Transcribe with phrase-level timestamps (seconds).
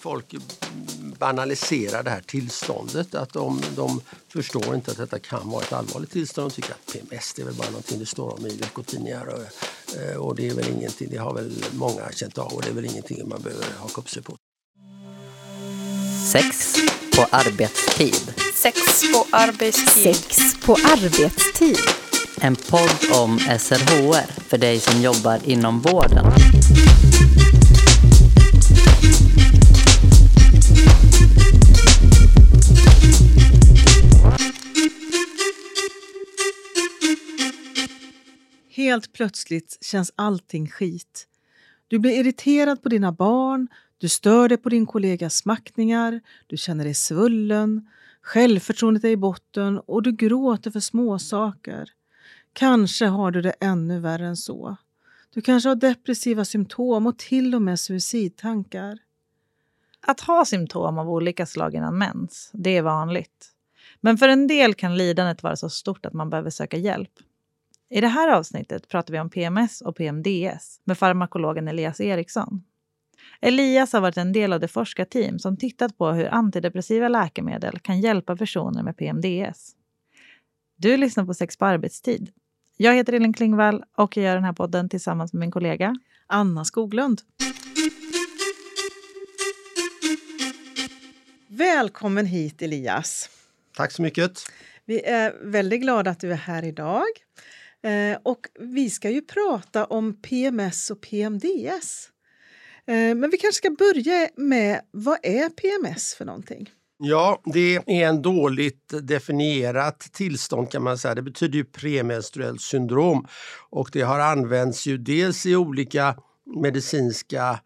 [0.00, 0.34] folk
[1.18, 3.14] banaliserar det här tillståndet.
[3.14, 6.50] Att de, de förstår inte att detta kan vara ett allvarligt tillstånd.
[6.50, 9.26] De tycker att PMS det är väl bara någonting det står om i veckotidningar.
[9.26, 12.68] Och, eh, och det är väl ingenting, det har väl många känt av och det
[12.68, 14.36] är väl ingenting man behöver haka upp sig på.
[16.32, 16.76] Sex
[17.16, 18.34] på arbetstid.
[18.54, 20.16] Sex på arbetstid.
[20.16, 21.78] Sex på arbetstid.
[22.40, 26.32] En podd om SRHR för dig som jobbar inom vården.
[38.80, 41.26] Helt plötsligt känns allting skit.
[41.88, 46.84] Du blir irriterad på dina barn, du stör dig på din kollegas smackningar, du känner
[46.84, 47.88] dig svullen,
[48.22, 51.90] självförtroendet är i botten och du gråter för småsaker.
[52.52, 54.76] Kanske har du det ännu värre än så.
[55.34, 58.98] Du kanske har depressiva symptom och till och med suicidtankar.
[60.00, 63.48] Att ha symptom av olika slag innan mens, det är vanligt.
[64.00, 67.12] Men för en del kan lidandet vara så stort att man behöver söka hjälp.
[67.92, 72.62] I det här avsnittet pratar vi om PMS och PMDS med farmakologen Elias Eriksson.
[73.40, 78.00] Elias har varit en del av det forskarteam som tittat på hur antidepressiva läkemedel kan
[78.00, 79.72] hjälpa personer med PMDS.
[80.76, 82.30] Du lyssnar på Sex på arbetstid.
[82.76, 85.96] Jag heter Elin Klingvall och jag gör den här podden tillsammans med min kollega
[86.26, 87.20] Anna Skoglund.
[91.48, 93.30] Välkommen hit Elias.
[93.76, 94.32] Tack så mycket.
[94.84, 97.06] Vi är väldigt glada att du är här idag.
[97.82, 102.08] Eh, och vi ska ju prata om PMS och PMDS.
[102.86, 106.70] Eh, men vi kanske ska börja med vad är PMS för någonting?
[107.02, 111.14] Ja, det är en dåligt definierat tillstånd kan man säga.
[111.14, 113.26] Det betyder ju premenstruellt syndrom
[113.70, 116.16] och det har använts ju dels i olika
[116.56, 117.58] medicinska eh,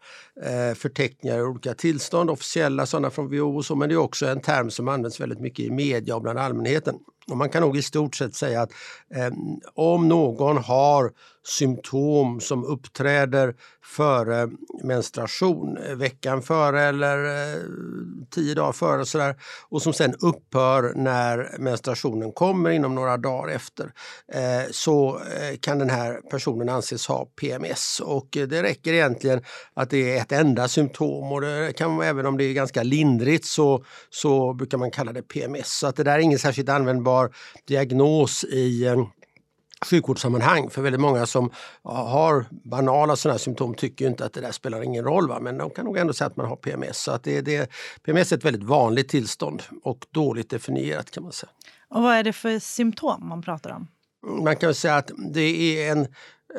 [0.43, 4.25] Eh, förteckningar i olika tillstånd, officiella sådana från WHO och så, men det är också
[4.27, 6.95] en term som används väldigt mycket i media och bland allmänheten.
[7.27, 8.71] Och man kan nog i stort sett säga att
[9.15, 9.33] eh,
[9.73, 11.11] om någon har
[11.47, 14.49] symptom som uppträder före
[14.83, 17.61] menstruation, eh, veckan före eller eh,
[18.31, 19.35] tio dagar före och, sådär,
[19.69, 23.91] och som sen upphör när menstruationen kommer inom några dagar efter
[24.33, 29.43] eh, så eh, kan den här personen anses ha PMS och eh, det räcker egentligen
[29.73, 33.45] att det är ett enda symptom och det kan även om det är ganska lindrigt
[33.45, 35.79] så, så brukar man kalla det PMS.
[35.79, 37.31] Så att det där är ingen särskilt användbar
[37.67, 39.05] diagnos i eh,
[39.85, 40.69] sjukvårdssammanhang.
[40.69, 41.51] För väldigt många som
[41.83, 45.27] har banala sådana symptom tycker inte att det där spelar ingen roll.
[45.27, 45.39] Va?
[45.39, 46.97] Men de kan nog ändå säga att man har PMS.
[46.97, 47.71] Så att det, det,
[48.03, 51.49] PMS är ett väldigt vanligt tillstånd och dåligt definierat kan man säga.
[51.89, 53.87] Och vad är det för symptom man pratar om?
[54.43, 56.07] Man kan säga att det är en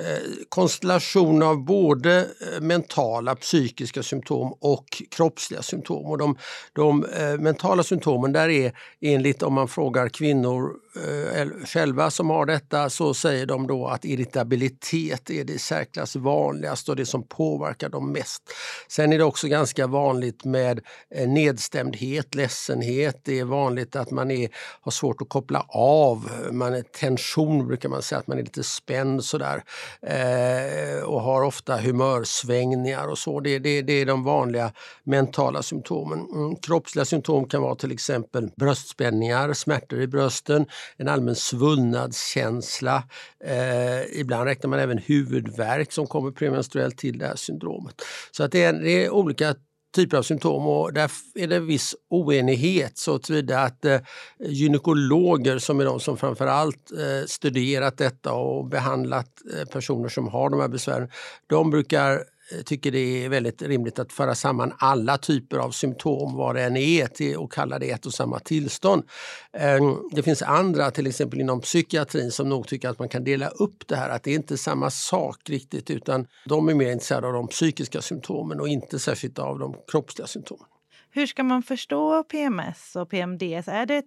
[0.00, 6.06] Eh, konstellation av både eh, mentala psykiska symptom och kroppsliga symptom.
[6.06, 6.36] Och de,
[6.72, 12.46] de eh, mentala symptomen där är enligt om man frågar kvinnor Eh, själva som har
[12.46, 17.28] detta så säger de då att irritabilitet är det i särklass vanligaste och det som
[17.28, 18.42] påverkar dem mest.
[18.88, 20.80] Sen är det också ganska vanligt med
[21.14, 23.20] eh, nedstämdhet, ledsenhet.
[23.24, 24.48] Det är vanligt att man är,
[24.80, 26.30] har svårt att koppla av.
[26.52, 29.62] Man är tension brukar man säga, att man är lite spänd sådär
[30.02, 33.40] eh, och har ofta humörsvängningar och så.
[33.40, 34.72] Det, det, det är de vanliga
[35.04, 36.26] mentala symptomen.
[36.34, 43.02] Mm, kroppsliga symptom kan vara till exempel bröstspänningar, smärtor i brösten, en allmän svullnadskänsla.
[43.44, 47.94] Eh, ibland räknar man även huvudvärk som kommer premenstruellt till det här syndromet.
[48.30, 49.54] Så att det är, det är olika
[49.96, 54.00] typer av symptom och där är det viss oenighet så tillvida att eh,
[54.40, 60.50] gynekologer som är de som framförallt eh, studerat detta och behandlat eh, personer som har
[60.50, 61.08] de här besvären,
[61.46, 65.70] de brukar Eh, Eh, tycker det är väldigt rimligt att föra samman alla typer av
[65.70, 69.04] symptom, vad det än är, till, och kalla det ett och samma tillstånd.
[69.52, 73.48] Ehm, det finns andra, till exempel inom psykiatrin, som nog tycker att man kan dela
[73.48, 77.26] upp det här, att det är inte samma sak riktigt utan de är mer intresserade
[77.26, 80.66] av de psykiska symptomen och inte särskilt av de kroppsliga symptomen.
[81.10, 83.68] Hur ska man förstå PMS och PMDS?
[83.68, 84.04] Är det ett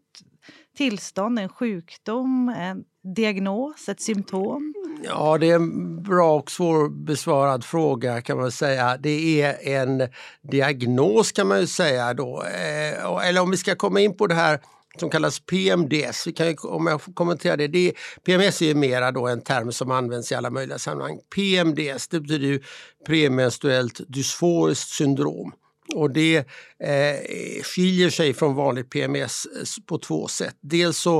[0.77, 4.73] tillstånd, en sjukdom, en diagnos, ett symptom?
[5.03, 8.97] Ja, det är en bra och svårbesvarad fråga kan man säga.
[8.97, 10.09] Det är en
[10.51, 12.43] diagnos kan man ju säga då.
[12.43, 14.59] Eh, eller om vi ska komma in på det här
[14.99, 16.27] som kallas PMDS.
[16.27, 17.93] Vi kan, om jag får kommentera det, det.
[18.25, 21.19] PMS är mera då en term som används i alla möjliga sammanhang.
[21.35, 22.61] PMDS det betyder ju
[23.05, 25.53] premenstruellt dysforiskt syndrom.
[25.95, 26.38] Och det
[26.83, 30.56] eh, skiljer sig från vanligt PMS eh, på två sätt.
[30.62, 31.18] Dels så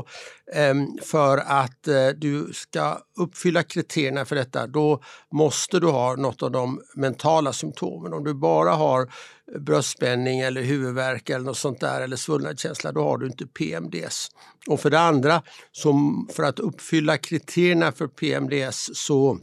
[0.54, 5.02] eh, för att eh, du ska uppfylla kriterierna för detta, då
[5.32, 8.14] måste du ha något av de mentala symptomen.
[8.14, 9.12] Om du bara har
[9.60, 14.30] bröstspänning eller huvudvärk eller något sånt där eller svullnadskänsla, då har du inte PMDS.
[14.68, 15.42] Och för det andra,
[15.72, 19.40] som för att uppfylla kriterierna för PMDS så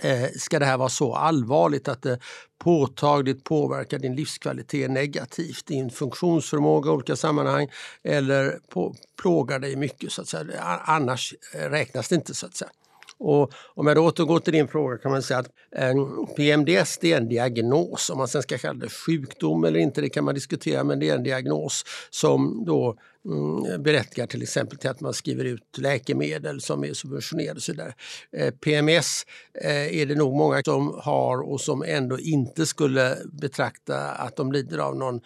[0.00, 2.18] eh, ska det här vara så allvarligt att det
[2.58, 7.68] påtagligt påverkar din livskvalitet negativt, din funktionsförmåga i olika sammanhang
[8.02, 10.12] eller på, plågar dig mycket.
[10.12, 10.44] Så att säga.
[10.54, 12.34] Eh, annars eh, räknas det inte.
[12.34, 12.70] så att säga.
[13.18, 16.98] Och om jag då återgår till din fråga kan man säga att eh, en PMDS
[16.98, 18.10] det är en diagnos.
[18.10, 21.08] Om man sen ska kalla det sjukdom eller inte det kan man diskutera men det
[21.08, 26.60] är en diagnos som då Mm, berättigar till exempel till att man skriver ut läkemedel
[26.60, 27.56] som är subventionerade.
[27.56, 27.94] Och så där.
[28.36, 29.26] Eh, PMS
[29.64, 34.52] eh, är det nog många som har och som ändå inte skulle betrakta att de
[34.52, 35.20] lider av någon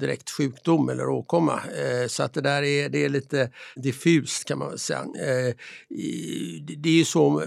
[0.00, 1.52] direkt sjukdom eller åkomma.
[1.52, 5.04] Eh, så att det där är, det är lite diffust kan man säga.
[6.76, 7.42] Det är ju så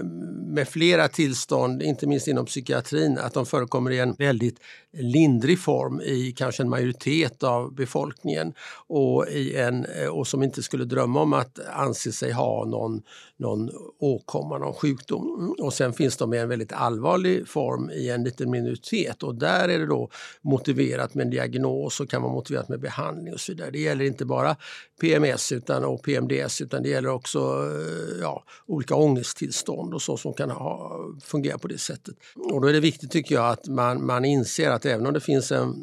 [0.46, 4.58] med flera tillstånd, inte minst inom psykiatrin, att de förekommer i en väldigt
[4.92, 8.52] lindrig form i kanske en majoritet av befolkningen
[8.86, 13.02] och, i en, Eh, och som inte skulle drömma om att anse sig ha någon,
[13.36, 13.70] någon
[14.00, 15.54] åkomma, någon sjukdom.
[15.58, 19.68] Och sen finns de i en väldigt allvarlig form i en liten minoritet och där
[19.68, 20.10] är det då
[20.42, 23.70] motiverat med en diagnos och kan vara motiverat med behandling och så vidare.
[23.70, 24.56] Det gäller inte bara
[25.00, 30.34] PMS utan, och PMDS utan det gäller också eh, ja, olika ångesttillstånd och så som
[30.34, 32.14] kan ha, fungera på det sättet.
[32.34, 35.20] Och då är det viktigt tycker jag att man, man inser att även om det
[35.20, 35.74] finns en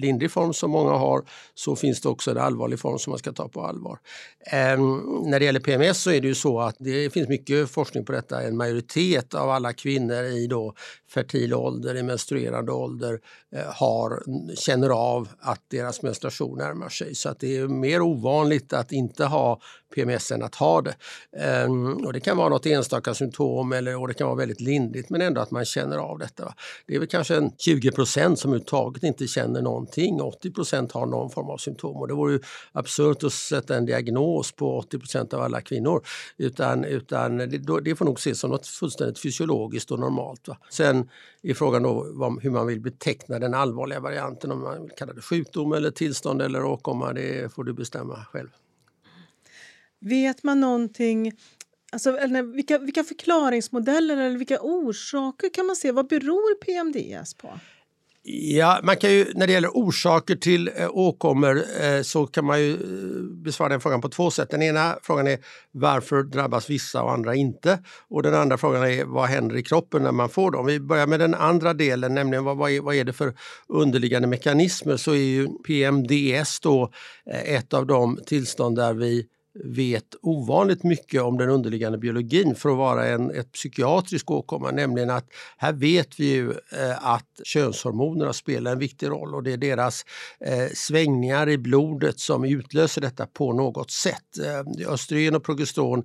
[0.00, 1.24] lindrig form som många har
[1.54, 3.98] så finns det också en allvarlig form som man ska ta på allvar.
[4.52, 8.04] Ähm, när det gäller PMS så är det ju så att det finns mycket forskning
[8.04, 8.42] på detta.
[8.42, 10.74] En majoritet av alla kvinnor i då
[11.08, 13.20] fertil ålder, i menstruerande ålder
[13.52, 14.22] eh, har,
[14.56, 17.14] känner av att deras menstruation närmar sig.
[17.14, 19.60] Så att det är mer ovanligt att inte ha
[19.94, 20.94] PMS än att ha det.
[21.64, 25.10] Um, och det kan vara något enstaka symptom eller, och det kan vara väldigt lindrigt
[25.10, 26.54] men ändå att man känner av detta.
[26.86, 30.20] Det är väl kanske en 20 procent som överhuvudtaget inte känner någonting.
[30.20, 32.40] 80 procent har någon form av symptom och det vore ju
[32.72, 36.02] absurt att sätta en diagnos på 80 procent av alla kvinnor.
[36.36, 40.48] Utan, utan det, det får nog ses som något fullständigt fysiologiskt och normalt.
[40.48, 40.58] Va?
[40.70, 41.08] Sen
[41.42, 42.04] är frågan då
[42.42, 46.42] hur man vill beteckna den allvarliga varianten, om man vill kalla det sjukdom eller tillstånd
[46.42, 48.48] eller åkomma, det får du bestämma själv.
[50.00, 51.32] Vet man någonting
[51.92, 55.92] Alltså, eller vilka, vilka förklaringsmodeller eller vilka orsaker kan man se?
[55.92, 57.60] Vad beror PMDS på?
[58.30, 62.60] Ja, man kan ju, när det gäller orsaker till eh, åkommor eh, så kan man
[62.60, 64.50] ju eh, besvara den frågan på två sätt.
[64.50, 65.38] Den ena frågan är
[65.72, 67.78] varför drabbas vissa och andra inte?
[68.08, 70.66] Och den andra frågan är vad händer i kroppen när man får dem?
[70.66, 73.34] Vi börjar med den andra delen, nämligen vad, vad, är, vad är det för
[73.68, 74.96] underliggande mekanismer?
[74.96, 76.92] Så är ju PMDS då
[77.30, 79.26] eh, ett av de tillstånd där vi
[79.64, 85.10] vet ovanligt mycket om den underliggande biologin för att vara en ett psykiatrisk åkomma, nämligen
[85.10, 85.26] att
[85.56, 90.04] här vet vi ju eh, att könshormonerna spelar en viktig roll och det är deras
[90.40, 94.38] eh, svängningar i blodet som utlöser detta på något sätt.
[94.44, 96.04] Eh, östrogen och progesteron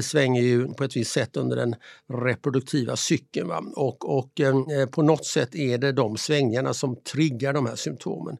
[0.00, 1.74] svänger ju på ett visst sätt under den
[2.12, 3.62] reproduktiva cykeln va?
[3.76, 4.40] och, och
[4.90, 8.36] på något sätt är det de svängningarna som triggar de här symptomen.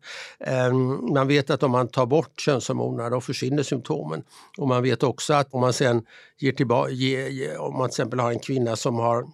[1.12, 4.22] Man vet att om man tar bort könshormonerna då försvinner symptomen.
[4.58, 6.02] Och man vet också att om man sen
[6.38, 9.24] ger tillbaka, ger, om man till exempel har en kvinna som har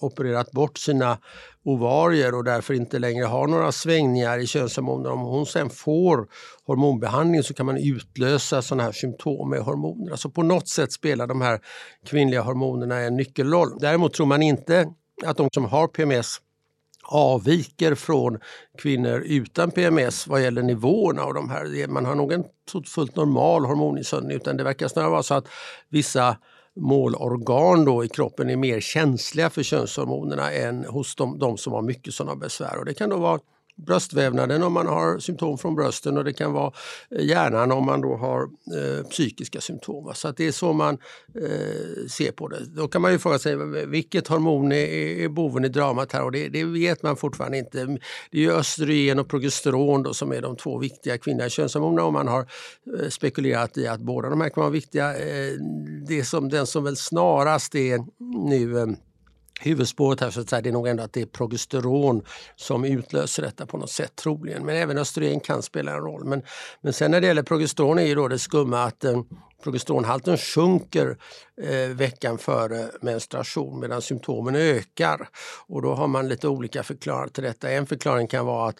[0.00, 1.18] opererat bort sina
[1.64, 5.10] ovarier och därför inte längre har några svängningar i könshormoner.
[5.10, 6.28] Om hon sen får
[6.64, 10.10] hormonbehandling så kan man utlösa sådana här symptom med hormoner.
[10.10, 11.60] Alltså på något sätt spelar de här
[12.06, 13.78] kvinnliga hormonerna en nyckelroll.
[13.80, 14.88] Däremot tror man inte
[15.24, 16.38] att de som har PMS
[17.10, 18.38] avviker från
[18.78, 21.86] kvinnor utan PMS vad gäller nivåerna av de här.
[21.88, 22.44] Man har nog en
[22.94, 25.48] fullt normal hormoninsöndring utan det verkar snarare vara så att
[25.88, 26.36] vissa
[26.76, 31.82] målorgan då i kroppen är mer känsliga för könshormonerna än hos de, de som har
[31.82, 32.78] mycket sådana besvär.
[32.78, 33.40] Och det kan då vara
[33.86, 36.72] bröstvävnaden om man har symptom från brösten och det kan vara
[37.10, 40.12] eh, hjärnan om man då har eh, psykiska symptom.
[40.14, 40.98] Så att det är så man
[41.34, 42.64] eh, ser på det.
[42.76, 43.56] Då kan man ju fråga sig
[43.86, 44.86] vilket hormon är,
[45.24, 47.84] är boven i dramat här och det, det, vet man fortfarande inte.
[48.30, 52.12] Det är ju östrogen och progesteron då, som är de två viktiga kvinnliga könshormonerna och
[52.12, 52.46] man har
[53.00, 55.18] eh, spekulerat i att båda de här kan vara viktiga.
[55.18, 55.52] Eh,
[56.08, 57.98] det som, den som väl snarast är
[58.48, 58.86] nu eh,
[59.60, 62.22] huvudspåret här så att säga, det är nog ändå att det är progesteron
[62.56, 64.66] som utlöser detta på något sätt troligen.
[64.66, 66.24] Men även östrogen kan spela en roll.
[66.24, 66.42] Men,
[66.80, 69.22] men sen när det gäller progesteron är ju då det skumma att eh,
[69.62, 71.16] progesteronhalten sjunker
[71.62, 75.28] eh, veckan före menstruation medan symptomen ökar.
[75.66, 77.70] Och då har man lite olika förklaringar till detta.
[77.70, 78.76] En förklaring kan vara att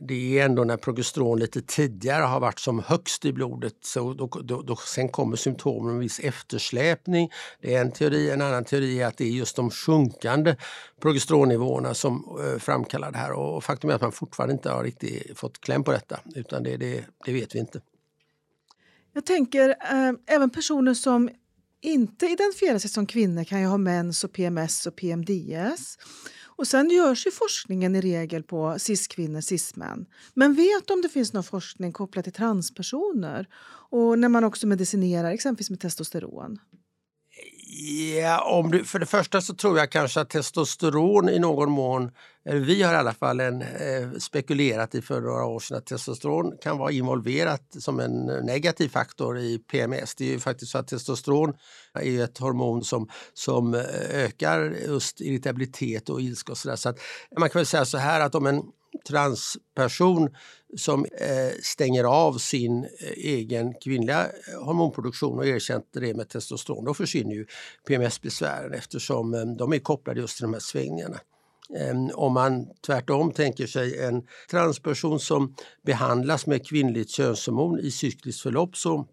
[0.00, 3.74] det är ändå när progesteron lite tidigare har varit som högst i blodet.
[3.84, 7.30] Så då, då, då, sen kommer symptomen med en viss eftersläpning.
[7.60, 8.30] Det är en teori.
[8.30, 10.56] En annan teori är att det är just de sjunkande
[11.00, 13.32] progesteronnivåerna som eh, framkallar det här.
[13.32, 16.20] Och faktum är att man fortfarande inte har riktigt fått kläm på detta.
[16.34, 17.80] Utan det, det, det vet vi inte.
[19.14, 21.30] Jag tänker eh, även personer som
[21.80, 25.98] inte identifierar sig som kvinnor kan ju ha mens och PMS och PMDS.
[26.56, 30.06] Och sen görs ju forskningen i regel på cis-kvinnor, cis-män.
[30.34, 33.48] Men vet om det finns någon forskning kopplat till transpersoner
[33.90, 36.58] och när man också medicinerar exempelvis med testosteron?
[37.76, 42.10] Ja, om du, för det första så tror jag kanske att testosteron i någon mån,
[42.44, 46.52] vi har i alla fall en, eh, spekulerat i för några år sedan att testosteron
[46.62, 50.14] kan vara involverat som en negativ faktor i PMS.
[50.14, 51.54] Det är ju faktiskt så att testosteron
[51.94, 56.76] är ett hormon som, som eh, ökar just irritabilitet och ilska och sådär.
[56.76, 56.98] Så att
[57.38, 58.62] man kan väl säga så här att om en
[59.08, 60.28] transperson
[60.76, 66.84] som eh, stänger av sin eh, egen kvinnliga eh, hormonproduktion och erkänt det med testosteron,
[66.84, 67.46] då försvinner ju
[67.88, 71.20] PMS-besvären eftersom de är kopplade just till de här svängningarna.
[71.78, 75.54] Ehm, om man tvärtom tänker sig en transperson som
[75.86, 79.06] behandlas med kvinnligt könshormon i cykliskt förlopp så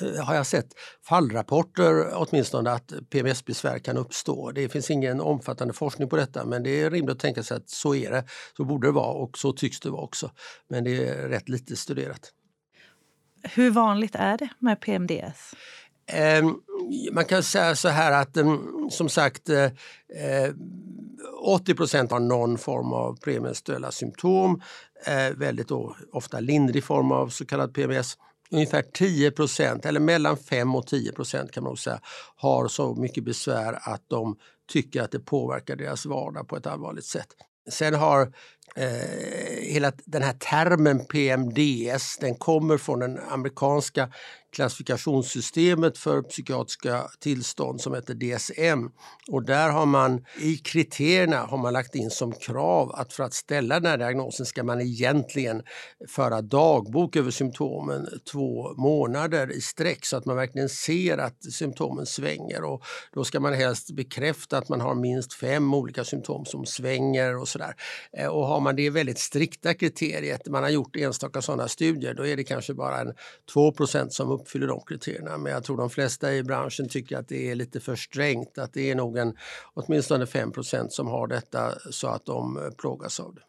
[0.00, 0.68] har jag sett
[1.08, 4.50] fallrapporter åtminstone att PMS-besvär kan uppstå.
[4.50, 7.70] Det finns ingen omfattande forskning på detta men det är rimligt att tänka sig att
[7.70, 8.24] så är det,
[8.56, 10.30] så borde det vara och så tycks det vara också.
[10.68, 12.32] Men det är rätt lite studerat.
[13.42, 15.54] Hur vanligt är det med PMDS?
[16.06, 16.44] Eh,
[17.12, 19.70] man kan säga så här att um, som sagt eh,
[21.44, 24.62] 80 eh, har någon form av premenstruella symptom.
[25.06, 25.70] Eh, väldigt
[26.12, 28.16] ofta lindrig form av så kallad PMS
[28.50, 32.00] ungefär 10 procent eller mellan 5 och 10 procent kan man säga,
[32.36, 34.36] har så mycket besvär att de
[34.72, 37.28] tycker att det påverkar deras vardag på ett allvarligt sätt.
[37.70, 38.32] Sen har
[38.76, 38.88] eh,
[39.62, 44.08] hela den här termen PMDS, den kommer från det amerikanska
[44.54, 48.90] klassifikationssystemet för psykiatriska tillstånd som heter DSM.
[49.30, 53.34] Och där har man i kriterierna har man lagt in som krav att för att
[53.34, 55.62] ställa den här diagnosen ska man egentligen
[56.08, 62.06] föra dagbok över symptomen två månader i sträck så att man verkligen ser att symptomen
[62.06, 62.64] svänger.
[62.64, 67.36] Och då ska man helst bekräfta att man har minst fem olika symptom som svänger
[67.36, 67.74] och sådär.
[68.18, 72.26] Eh, och har man det väldigt strikta kriteriet, man har gjort enstaka sådana studier, då
[72.26, 73.14] är det kanske bara en
[73.54, 75.38] 2% som uppfyller de kriterierna.
[75.38, 78.72] Men jag tror de flesta i branschen tycker att det är lite för strängt, att
[78.72, 79.36] det är nog en,
[79.74, 83.42] åtminstone 5% som har detta så att de eh, plågas av det.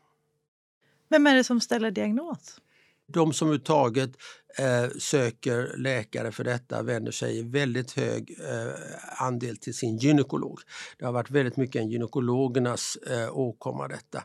[1.09, 2.61] Vem är det som ställer diagnos?
[3.07, 4.11] De som överhuvudtaget
[4.59, 10.59] eh, söker läkare för detta vänder sig i väldigt hög eh, andel till sin gynekolog.
[10.97, 14.23] Det har varit väldigt mycket en gynekologernas eh, åkomma detta.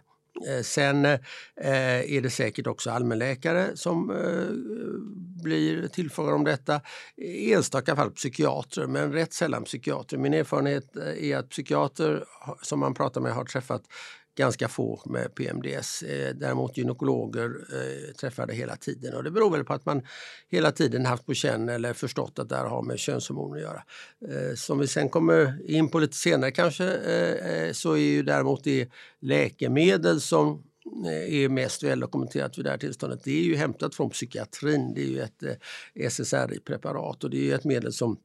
[0.49, 1.19] Eh, sen eh,
[2.17, 4.49] är det säkert också allmänläkare som eh,
[5.43, 6.81] blir tillfrågade om detta.
[7.17, 10.19] I enstaka fall psykiatrer, men rätt sällan psykiatrer.
[10.19, 12.25] Min erfarenhet är att psykiater
[12.63, 13.83] som man pratar med har träffat
[14.41, 16.03] ganska få med PMDS.
[16.03, 20.03] Eh, däremot gynekologer träffade träffar det hela tiden och det beror väl på att man
[20.49, 23.83] hela tiden haft på känn eller förstått att det här har med könshormoner att göra.
[24.29, 26.99] Eh, som vi sen kommer in på lite senare kanske
[27.73, 28.89] så är ju däremot det
[29.21, 30.63] läkemedel som
[31.29, 33.25] är mest väldokumenterat vid det här tillståndet.
[33.25, 34.95] Det är ju hämtat från psykiatrin.
[34.95, 35.43] Det är ju ett
[36.13, 38.17] SSRI-preparat och det är ett medel som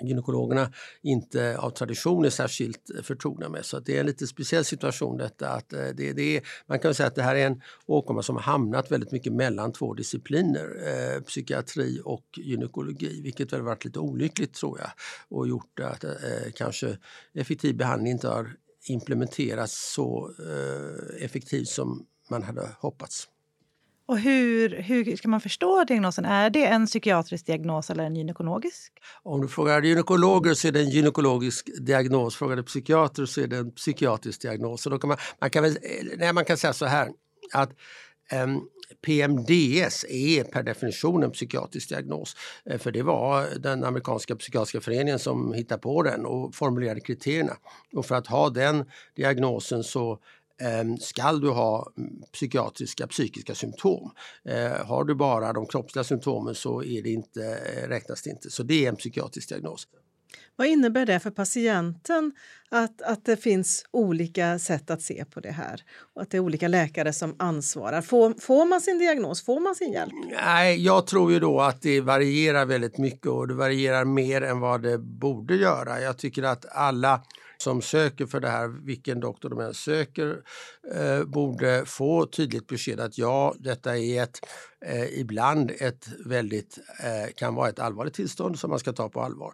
[0.00, 0.72] gynekologerna
[1.02, 3.64] inte av tradition är särskilt eh, förtrogna med.
[3.64, 5.48] Så det är en lite speciell situation detta.
[5.48, 8.36] Att eh, det, det är, man kan säga att det här är en åkomma som
[8.36, 13.98] har hamnat väldigt mycket mellan två discipliner, eh, psykiatri och gynekologi, vilket väl varit lite
[13.98, 14.90] olyckligt tror jag
[15.28, 16.10] och gjort att eh,
[16.54, 16.98] kanske
[17.34, 18.56] effektiv behandling inte har
[18.88, 23.28] implementerats så eh, effektivt som man hade hoppats.
[24.06, 26.24] Och hur, hur ska man förstå diagnosen?
[26.24, 28.92] Är det en psykiatrisk diagnos eller en gynekologisk?
[29.22, 32.36] Om du frågar gynekologer så är det en gynekologisk diagnos.
[32.36, 34.82] Frågar du psykiater så är det en psykiatrisk diagnos.
[34.82, 37.08] Så då kan man, man, kan väl, eh, nej, man kan säga så här
[37.52, 37.70] att
[38.30, 38.68] ehm, um,
[39.06, 42.36] PMDS är per definition en psykiatrisk diagnos.
[42.64, 47.56] Eh, för det var den amerikanska psykiatriska föreningen som hittade på den och formulerade kriterierna.
[47.94, 48.84] Och för att ha den
[49.16, 50.18] diagnosen så
[51.00, 51.92] skall du ha
[52.32, 54.10] psykiatriska, psykiska symptom.
[54.44, 58.50] Eh, har du bara de kroppsliga symptomen så är det inte, eh, räknas det inte.
[58.50, 59.88] Så det är en psykiatrisk diagnos.
[60.56, 62.32] Vad innebär det för patienten
[62.70, 65.82] att, att det finns olika sätt att se på det här?
[66.14, 68.02] Och att det är olika läkare som ansvarar.
[68.02, 69.44] Får, får man sin diagnos?
[69.44, 70.12] Får man sin hjälp?
[70.44, 74.60] Nej, jag tror ju då att det varierar väldigt mycket och det varierar mer än
[74.60, 76.00] vad det borde göra.
[76.00, 77.22] Jag tycker att alla
[77.62, 80.42] som söker för det här, vilken doktor de än söker,
[80.94, 84.40] eh, borde få tydligt besked att ja, detta är ett,
[84.86, 89.20] eh, ibland ett väldigt, eh, kan vara ett allvarligt tillstånd som man ska ta på
[89.20, 89.52] allvar.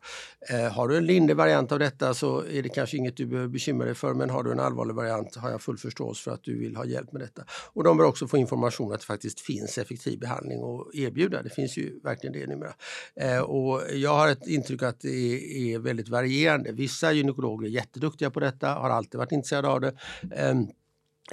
[0.50, 3.48] Eh, har du en lindrig variant av detta så är det kanske inget du behöver
[3.48, 6.44] bekymra dig för men har du en allvarlig variant har jag full förståelse för att
[6.44, 7.44] du vill ha hjälp med detta.
[7.72, 11.42] Och de bör också få information att det faktiskt finns effektiv behandling att erbjuda.
[11.42, 12.72] Det finns ju verkligen det numera.
[13.16, 16.72] Eh, och jag har ett intryck att det är, är väldigt varierande.
[16.72, 19.92] Vissa gynekologer är jätteduktiga på detta, har alltid varit intresserade av det.
[20.36, 20.68] Ehm,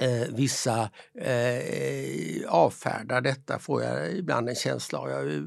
[0.00, 5.10] Eh, vissa eh, avfärdar detta, får jag ibland en känsla av.
[5.10, 5.42] Jag, eh,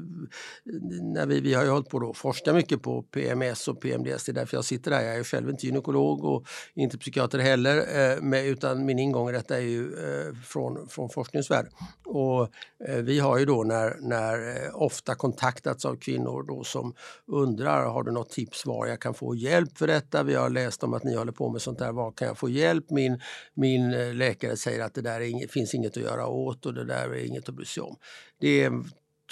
[1.02, 4.32] när vi, vi har ju hållit på att forska mycket på PMS och PMDS, det
[4.32, 5.00] är därför jag sitter där.
[5.02, 9.32] Jag är själv inte gynekolog och inte psykiater heller, eh, med, utan min ingång i
[9.32, 11.72] detta är ju eh, från, från forskningsvärlden.
[12.04, 12.42] Och
[12.88, 16.94] eh, vi har ju då när, när eh, ofta kontaktats av kvinnor då som
[17.26, 20.22] undrar, har du något tips var jag kan få hjälp för detta?
[20.22, 22.48] Vi har läst om att ni håller på med sånt där, var kan jag få
[22.48, 22.90] hjälp?
[22.90, 23.20] Min,
[23.54, 26.74] min eh, läkare läkare säger att det där inget, finns inget att göra åt och
[26.74, 27.96] det där är inget att bry sig om.
[28.40, 28.70] Det är,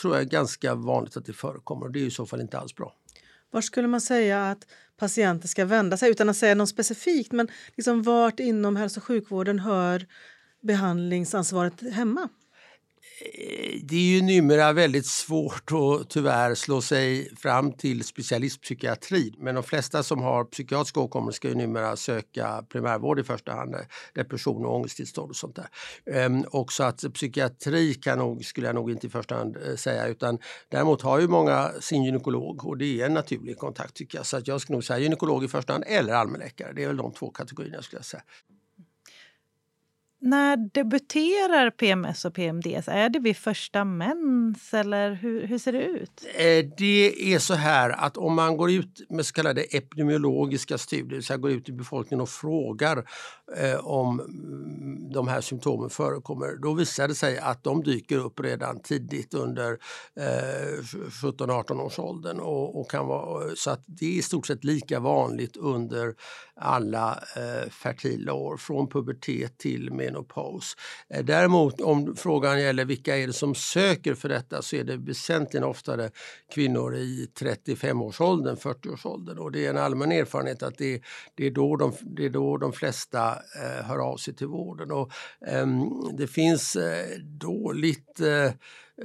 [0.00, 2.58] tror jag är ganska vanligt att det förekommer och det är i så fall inte
[2.58, 2.94] alls bra.
[3.50, 7.32] Var skulle man säga att patienter ska vända sig utan att säga något specifikt?
[7.32, 10.06] Men liksom vart inom hälso och sjukvården hör
[10.62, 12.28] behandlingsansvaret hemma?
[13.82, 19.34] Det är ju numera väldigt svårt att tyvärr slå sig fram till specialistpsykiatri.
[19.38, 23.74] Men de flesta som har psykiatriska åkommor ska ju numera söka primärvård i första hand,
[23.74, 23.80] eh,
[24.14, 25.68] depression och ångesttillstånd och sånt där.
[26.14, 29.76] Ehm, och så att psykiatri kan nog, skulle jag nog inte i första hand eh,
[29.76, 34.18] säga utan däremot har ju många sin gynekolog och det är en naturlig kontakt tycker
[34.18, 34.26] jag.
[34.26, 36.72] Så att jag skulle nog säga gynekolog i första hand eller allmänläkare.
[36.72, 38.22] Det är väl de två kategorierna skulle jag säga.
[40.20, 42.88] När debuterar PMS och PMDS?
[42.88, 46.26] Är det vid första mens eller hur, hur ser det ut?
[46.34, 51.20] Eh, det är så här att om man går ut med så kallade epidemiologiska studier,
[51.20, 53.04] så vill går ut i befolkningen och frågar
[53.56, 58.40] eh, om mm, de här symptomen förekommer, då visar det sig att de dyker upp
[58.40, 59.72] redan tidigt under
[60.16, 60.82] eh,
[61.22, 62.40] 17-18 års åldern.
[62.40, 66.14] Och, och, kan vara, eh, så att det är i stort sett lika vanligt under
[66.56, 70.76] alla eh, fertila år, från pubertet till med menopaus.
[71.08, 74.96] Eh, däremot om frågan gäller vilka är det som söker för detta så är det
[74.96, 76.10] väsentligen oftare
[76.54, 81.02] kvinnor i 35-årsåldern, 40-årsåldern och det är en allmän erfarenhet att det,
[81.34, 84.90] det, är, då de, det är då de flesta eh, hör av sig till vården.
[84.90, 85.12] Och,
[85.46, 85.66] eh,
[86.18, 88.52] det finns eh, dåligt eh,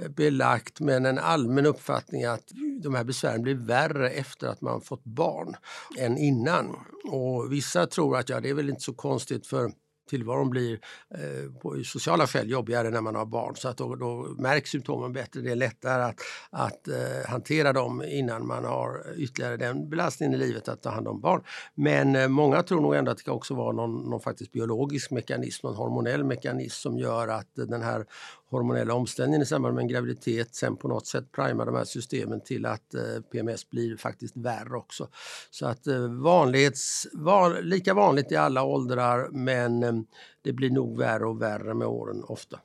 [0.09, 2.51] belagt men en allmän uppfattning att
[2.83, 5.55] de här besvären blir värre efter att man fått barn
[5.99, 6.75] än innan.
[7.11, 9.71] Och vissa tror att ja, det är väl inte så konstigt för
[10.09, 10.79] tillvaron blir
[11.15, 15.13] eh, på sociala skäl jobbigare när man har barn så att då, då märks symptomen
[15.13, 15.41] bättre.
[15.41, 20.37] Det är lättare att, att eh, hantera dem innan man har ytterligare den belastningen i
[20.37, 21.43] livet att ta hand om barn.
[21.75, 25.11] Men eh, många tror nog ändå att det kan också vara någon, någon faktiskt biologisk
[25.11, 28.05] mekanism, någon hormonell mekanism som gör att den här
[28.53, 32.41] hormonella omställningen i samband med en graviditet sen på något sätt primar de här systemen
[32.41, 35.07] till att eh, PMS blir faktiskt värre också.
[35.51, 39.93] Så att eh, vanlighets, van, lika vanligt i alla åldrar men eh,
[40.41, 42.59] det blir nog värre och värre med åren ofta.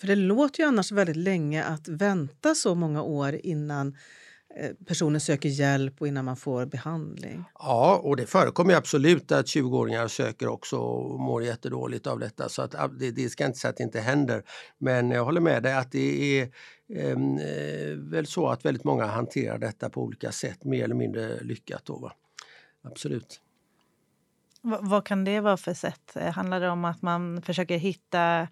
[0.00, 3.96] För det låter ju annars väldigt länge att vänta så många år innan
[4.86, 7.44] personen söker hjälp och innan man får behandling.
[7.58, 12.48] Ja, och det förekommer absolut att 20-åringar söker också och mår jättedåligt av detta.
[12.48, 14.42] Så att det, det ska inte säga att det inte händer.
[14.78, 16.50] Men jag håller med dig att det är
[16.94, 21.40] ehm, eh, väl så att väldigt många hanterar detta på olika sätt, mer eller mindre
[21.40, 21.82] lyckat.
[21.84, 22.12] Då, va?
[22.82, 23.40] Absolut.
[24.62, 26.16] V vad kan det vara för sätt?
[26.34, 28.48] Handlar det om att man försöker hitta Eh,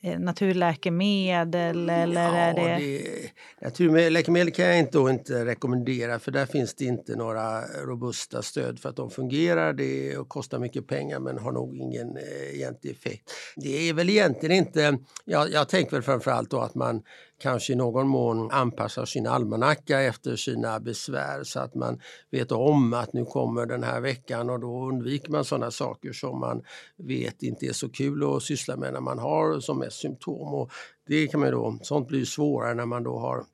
[0.00, 2.76] naturläkemedel eller ja, är det...
[2.76, 3.30] det...
[3.62, 8.88] Naturläkemedel kan jag inte, inte rekommendera för där finns det inte några robusta stöd för
[8.88, 9.72] att de fungerar.
[9.72, 13.30] Det kostar mycket pengar men har nog ingen eh, egentlig effekt.
[13.56, 14.98] Det är väl egentligen inte...
[15.24, 17.02] Jag, jag tänker väl framförallt då att man
[17.38, 22.92] kanske i någon mån anpassar sin almanacka efter sina besvär så att man vet om
[22.92, 26.62] att nu kommer den här veckan och då undviker man sådana saker som man
[26.96, 30.54] vet inte är så kul att syssla med när man har som mest symptom.
[30.54, 30.70] Och
[31.06, 33.44] det kan man då, sånt blir svårare när man då har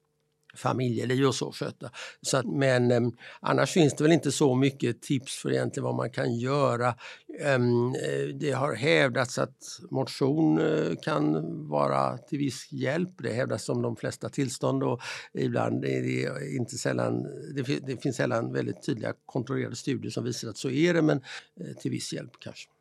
[0.56, 1.90] familjeliv och så sköta.
[2.22, 3.00] Så att, men eh,
[3.40, 6.94] annars finns det väl inte så mycket tips för egentligen vad man kan göra.
[7.40, 13.10] Ehm, eh, det har hävdats att motion eh, kan vara till viss hjälp.
[13.18, 15.00] Det hävdas som de flesta tillstånd och
[15.32, 17.22] ibland är det inte sällan,
[17.54, 21.20] det, det finns sällan väldigt tydliga kontrollerade studier som visar att så är det men
[21.60, 22.73] eh, till viss hjälp kanske.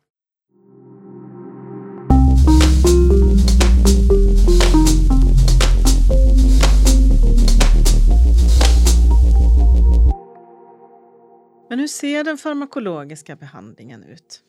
[11.74, 14.40] Men hur ser den farmakologiska behandlingen ut?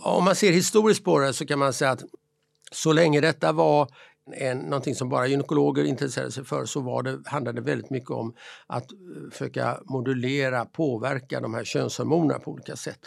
[0.00, 2.04] Om man ser historiskt på det så kan man säga att
[2.72, 3.88] så länge detta var
[4.32, 8.10] en, någonting som bara gynekologer intresserade sig för så var det, handlade det väldigt mycket
[8.10, 8.34] om
[8.66, 8.98] att eh,
[9.32, 12.98] försöka modulera, påverka de här könshormonerna på olika sätt.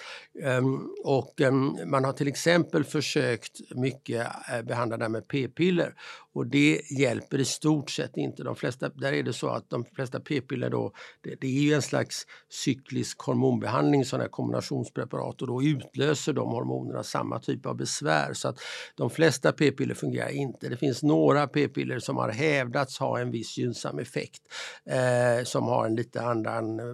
[0.60, 5.94] Um, och um, man har till exempel försökt mycket uh, behandla det här med p-piller
[6.38, 8.44] och det hjälper i stort sett inte.
[8.44, 11.74] De flesta, där är det så att de flesta p-piller då, det, det, är ju
[11.74, 17.76] en slags cyklisk hormonbehandling, sådana här kombinationspreparat och då utlöser de hormonerna samma typ av
[17.76, 18.34] besvär.
[18.34, 18.60] Så att
[18.96, 20.70] de flesta p-piller fungerar inte.
[20.70, 24.42] Det finns några p-piller som har hävdats ha en viss gynnsam effekt
[24.86, 26.86] eh, som har en lite annan eh,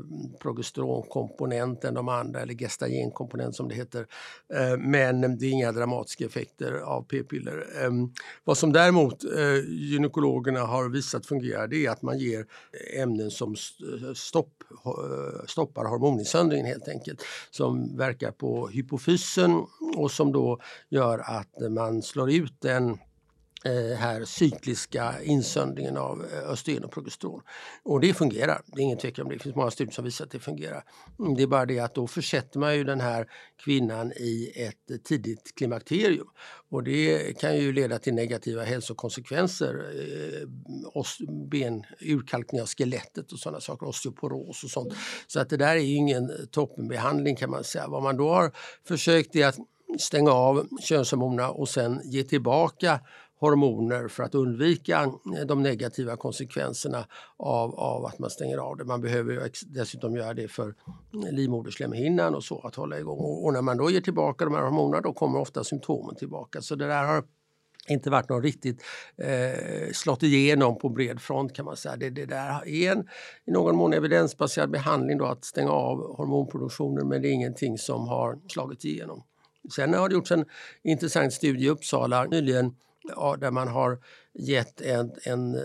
[0.41, 4.07] progesteronkomponent än de andra eller gestagenkomponent som det heter.
[4.53, 7.65] Eh, men det är inga dramatiska effekter av p-piller.
[7.83, 7.91] Eh,
[8.43, 12.45] vad som däremot eh, gynekologerna har visat fungerar det är att man ger
[12.97, 17.21] ämnen som eh, stopp, eh, stoppar hormoninsöndringen helt enkelt.
[17.51, 19.65] Som verkar på hypofysen
[19.95, 22.97] och som då gör att man slår ut den
[23.65, 27.41] Eh, här cykliska insöndringen av eh, östrogen och progesteron.
[27.83, 29.35] Och det fungerar, det är ingen tvekan om det.
[29.35, 30.83] Det finns många studier som visar att det fungerar.
[31.19, 33.27] Mm, det är bara det att då försätter man ju den här
[33.63, 36.27] kvinnan i ett tidigt klimakterium.
[36.69, 39.73] Och det kan ju leda till negativa hälsokonsekvenser.
[39.73, 40.47] Eh,
[41.51, 44.93] ben, urkalkning av skelettet och sådana saker, osteoporos och sånt.
[45.27, 47.87] Så att det där är ju ingen toppenbehandling kan man säga.
[47.87, 48.51] Vad man då har
[48.87, 49.57] försökt är att
[49.99, 52.99] stänga av könshormonerna och sen ge tillbaka
[53.43, 58.85] hormoner för att undvika eh, de negativa konsekvenserna av, av att man stänger av det.
[58.85, 60.63] Man behöver dessutom göra det för
[61.13, 63.17] mm, livmoderslemhinnan och så att hålla igång.
[63.17, 66.61] Och, och när man då ger tillbaka de här hormonerna då kommer ofta symptomen tillbaka.
[66.61, 67.23] Så det där har
[67.87, 68.83] inte varit någon riktigt
[69.17, 71.95] eh, slått igenom på bred front kan man säga.
[71.95, 73.07] Det, det där är en
[73.45, 78.07] i någon mån evidensbaserad behandling då att stänga av hormonproduktionen men det är ingenting som
[78.07, 79.23] har slagit igenom.
[79.75, 80.45] Sen har det gjorts en
[80.83, 82.75] intressant studie i Uppsala nyligen
[83.39, 83.97] där man har
[84.39, 85.61] gett en, en eh,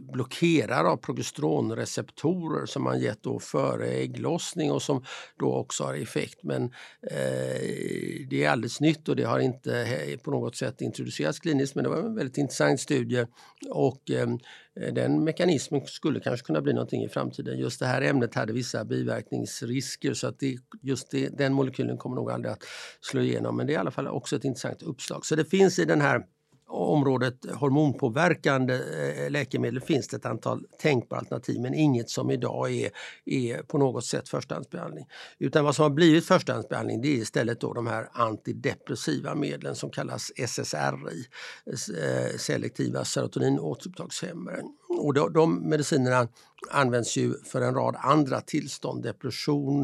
[0.00, 5.04] blockerare av progesteronreceptorer som man gett då före ägglossning och som
[5.38, 6.42] då också har effekt.
[6.42, 6.64] Men
[7.02, 9.86] eh, det är alldeles nytt och det har inte
[10.22, 13.26] på något sätt introducerats kliniskt men det var en väldigt intressant studie
[13.70, 14.38] och ehm,
[14.80, 17.58] eh, den mekanismen skulle kanske kunna bli någonting i framtiden.
[17.58, 22.16] Just det här ämnet hade vissa biverkningsrisker så att det, just det, den molekylen kommer
[22.16, 22.64] nog aldrig att
[23.00, 25.26] slå igenom men det är i alla fall också ett intressant uppslag.
[25.26, 26.22] Så det finns i den här
[26.68, 32.90] området hormonpåverkande eh, läkemedel finns det ett antal tänkbara alternativ men inget som idag är,
[33.24, 35.06] är på något sätt förstahandsbehandling.
[35.38, 39.90] Utan vad som har blivit förstahandsbehandling det är istället då de här antidepressiva medlen som
[39.90, 41.24] kallas SSRI,
[41.66, 44.62] eh, selektiva serotoninåterupptagshämmare.
[44.88, 46.28] Och de, de medicinerna
[46.70, 49.02] används ju för en rad andra tillstånd.
[49.02, 49.82] Depression,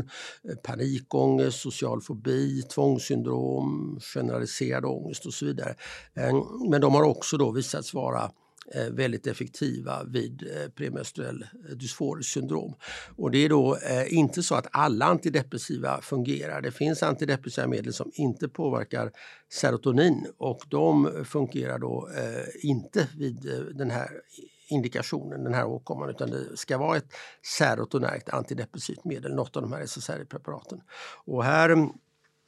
[0.48, 5.74] eh, panikångest, social fobi, tvångssyndrom, generaliserad ångest och så vidare.
[6.14, 8.30] Eh, men de har också då visats vara
[8.74, 10.42] eh, väldigt effektiva vid
[10.74, 12.74] premenstruell dysforisk syndrom.
[13.16, 16.60] Och det är då inte så att alla antidepressiva fungerar.
[16.60, 19.10] Det finns antidepressiva medel som inte påverkar
[19.52, 22.08] serotonin och de fungerar då
[22.62, 24.10] inte vid den här
[24.74, 27.12] indikationen, den här åkomman, utan det ska vara ett
[27.58, 30.80] serotonärt antidepressivt medel, något av de här SSRI-preparaten.
[31.24, 31.88] Och här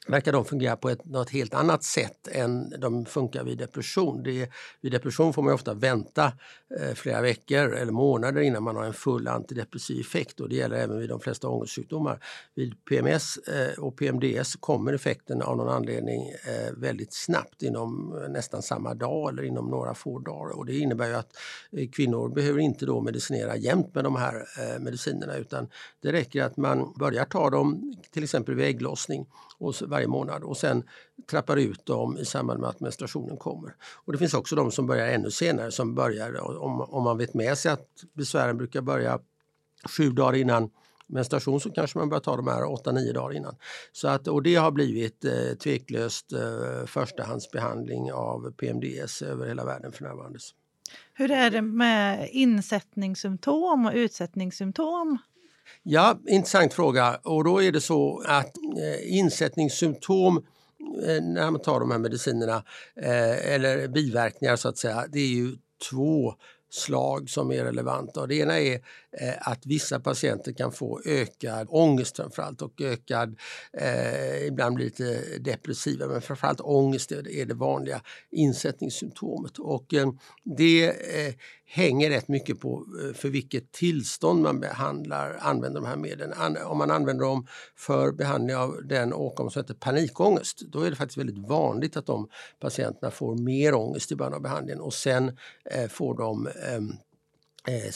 [0.07, 4.23] verkar de fungera på ett något helt annat sätt än de funkar vid depression.
[4.23, 4.49] Det,
[4.81, 6.25] vid depression får man ofta vänta
[6.79, 10.77] eh, flera veckor eller månader innan man har en full antidepressiv effekt och det gäller
[10.77, 12.23] även vid de flesta ångestsjukdomar.
[12.55, 18.29] Vid PMS eh, och PMDS kommer effekten av någon anledning eh, väldigt snabbt inom eh,
[18.29, 21.37] nästan samma dag eller inom några få dagar och det innebär ju att
[21.71, 25.69] eh, kvinnor behöver inte då medicinera jämt med de här eh, medicinerna utan
[26.01, 29.25] det räcker att man börjar ta dem till exempel vid ägglossning
[29.59, 30.83] och varje månad och sen
[31.29, 33.75] trappar ut dem i samband med att menstruationen kommer.
[34.05, 37.33] Och det finns också de som börjar ännu senare som börjar om, om man vet
[37.33, 39.19] med sig att besvären brukar börja
[39.97, 40.69] sju dagar innan
[41.07, 43.55] menstruation så kanske man börjar ta de här 8-9 dagar innan.
[43.91, 49.91] Så att, och det har blivit eh, tveklöst eh, förstahandsbehandling av PMDS över hela världen
[49.91, 50.39] för närvarande.
[51.13, 55.17] Hur är det med insättningssymptom och utsättningssymptom?
[55.83, 57.19] Ja, intressant fråga.
[57.23, 60.37] Och då är det så att eh, insättningssymptom
[61.05, 62.63] eh, när man tar de här medicinerna,
[63.01, 65.55] eh, eller biverkningar så att säga, det är ju
[65.91, 66.33] två
[66.69, 68.21] slag som är relevanta.
[68.21, 68.73] Och det ena är
[69.11, 73.35] eh, att vissa patienter kan få ökad ångest framförallt och ökad,
[73.73, 78.01] eh, ibland blir lite depressiva men framförallt ångest är, det vanliga
[78.31, 79.59] insättningssymptomet.
[79.59, 80.11] Och eh,
[80.43, 81.33] det eh,
[81.69, 86.33] hänger rätt mycket på eh, för vilket tillstånd man behandlar, använder de här medlen.
[86.33, 90.89] An, om man använder dem för behandling av den åkomma som heter panikångest, då är
[90.89, 94.93] det faktiskt väldigt vanligt att de patienterna får mer ångest i början av behandlingen och
[94.93, 95.37] sen
[95.71, 96.93] eh, får de ehm,
[97.67, 97.91] eh,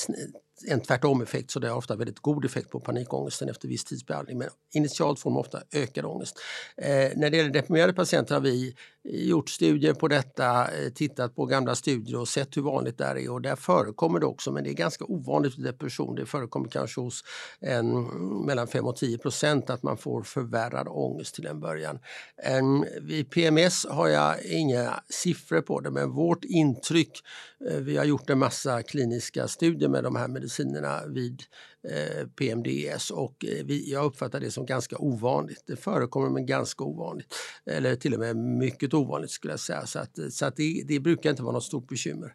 [0.67, 4.37] en tvärtom-effekt så det har ofta väldigt god effekt på panikångesten efter viss tidsbehandling.
[4.37, 6.39] Men initialt får de ofta ökad ångest.
[6.77, 11.45] Eh, när det gäller deprimerade patienter har vi gjort studier på detta, eh, tittat på
[11.45, 13.29] gamla studier och sett hur vanligt det är.
[13.29, 16.15] Och där förekommer det också, men det är ganska ovanligt med depression.
[16.15, 17.23] Det förekommer kanske hos
[17.59, 18.03] en,
[18.45, 21.99] mellan 5 och 10 procent att man får förvärrad ångest till en början.
[22.43, 27.21] En, vid PMS har jag inga siffror på det, men vårt intryck,
[27.69, 31.43] eh, vi har gjort en massa kliniska studier med de här medicinerna vid
[31.89, 35.63] Eh, PMDS och eh, vi, jag uppfattar det som ganska ovanligt.
[35.67, 37.35] Det förekommer men ganska ovanligt.
[37.65, 39.85] Eller till och med mycket ovanligt skulle jag säga.
[39.85, 42.33] Så, att, så att det, det brukar inte vara något stort bekymmer.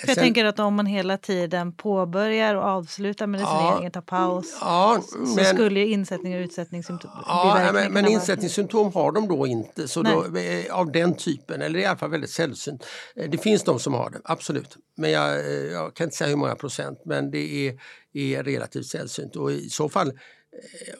[0.00, 4.00] För jag Sen, tänker att om man hela tiden påbörjar och avslutar medicineringen, ja, tar
[4.00, 9.46] paus, ja, så men, skulle insättning och utsättningssymptom Ja, men, men insättningssymptom har de då
[9.46, 12.86] inte så då, eh, av den typen, eller i alla fall väldigt sällsynt.
[13.16, 14.76] Eh, det finns de som har det, absolut.
[14.96, 17.78] Men jag, eh, jag kan inte säga hur många procent, men det är,
[18.12, 20.12] är relativt sällsynt och i så fall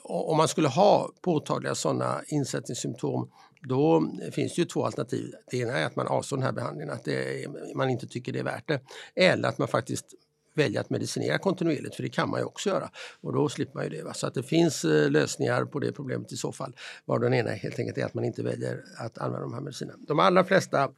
[0.03, 3.29] om man skulle ha påtagliga sådana insättningssymptom
[3.61, 5.33] då finns det ju två alternativ.
[5.51, 8.39] Det ena är att man avstår den här behandlingen, att det, man inte tycker det
[8.39, 8.81] är värt det.
[9.15, 10.05] Eller att man faktiskt
[10.55, 12.89] väljer att medicinera kontinuerligt, för det kan man ju också göra.
[13.21, 14.03] Och då slipper man ju det.
[14.03, 14.13] Va?
[14.13, 16.75] Så att det finns eh, lösningar på det problemet i så fall.
[17.05, 19.99] Var den ena helt enkelt är att man inte väljer att använda de här medicinerna.
[20.07, 20.89] De allra flesta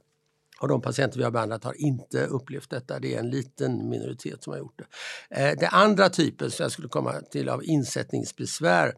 [0.59, 2.99] av de patienter vi har behandlat har inte upplevt detta.
[2.99, 4.85] Det är en liten minoritet som har gjort det.
[5.41, 8.93] Eh, det andra typen som jag skulle komma till av insättningsbesvär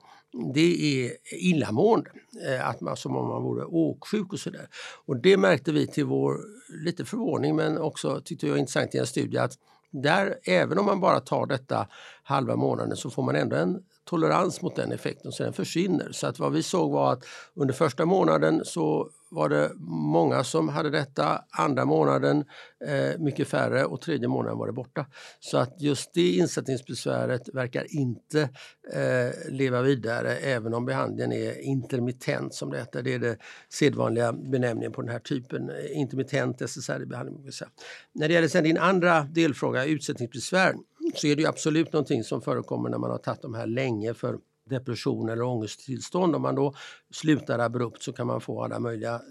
[0.53, 2.09] det är illamående,
[2.47, 4.67] eh, att man, som om man vore åksjuk och sådär.
[5.05, 6.37] Och det märkte vi till vår
[6.85, 9.53] lite förvåning men också tyckte jag intressant i en studie att
[9.91, 11.87] där, även om man bara tar detta
[12.23, 16.11] halva månaden så får man ändå en tolerans mot den effekten så den försvinner.
[16.11, 20.69] Så att vad vi såg var att under första månaden så var det många som
[20.69, 22.45] hade detta, andra månaden
[22.85, 25.05] eh, mycket färre och tredje månaden var det borta.
[25.39, 28.41] Så att just det insättningsbesväret verkar inte
[28.93, 33.03] eh, leva vidare även om behandlingen är intermittent som det heter.
[33.03, 33.37] Det är den
[33.69, 37.51] sedvanliga benämningen på den här typen, eh, intermittent SSRI-behandling.
[38.13, 40.73] När det gäller sen din andra delfråga, utsättningsbesvär,
[41.15, 44.37] så är det absolut någonting som förekommer när man har tagit de här länge för
[44.69, 46.35] depression eller ångesttillstånd.
[46.35, 46.73] Om man då
[47.13, 49.21] slutar abrupt så kan man få alla möjliga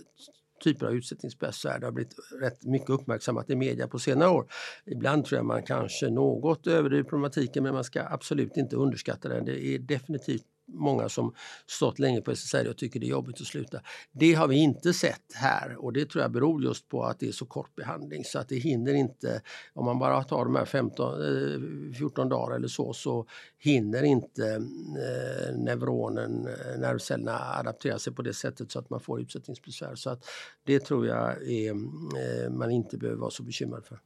[0.64, 1.78] typer av utsättningsbesvär.
[1.78, 4.46] Det har blivit rätt mycket uppmärksammat i media på senare år.
[4.86, 9.44] Ibland tror jag man kanske något överdriver problematiken men man ska absolut inte underskatta den.
[9.44, 11.34] Det är definitivt många som
[11.66, 13.80] stått länge på SSRI och tycker det är jobbigt att sluta.
[14.12, 17.28] Det har vi inte sett här och det tror jag beror just på att det
[17.28, 20.64] är så kort behandling så att det hinner inte, om man bara tar de här
[20.64, 23.26] 15, 14 eh, dagar eller så, så
[23.58, 29.20] hinner inte eh, neuronen, eh, nervcellerna adaptera sig på det sättet så att man får
[29.20, 29.94] utsättningsbesvär.
[29.94, 30.24] Så att
[30.64, 34.00] det tror jag är, eh, man inte behöver vara så bekymrad för.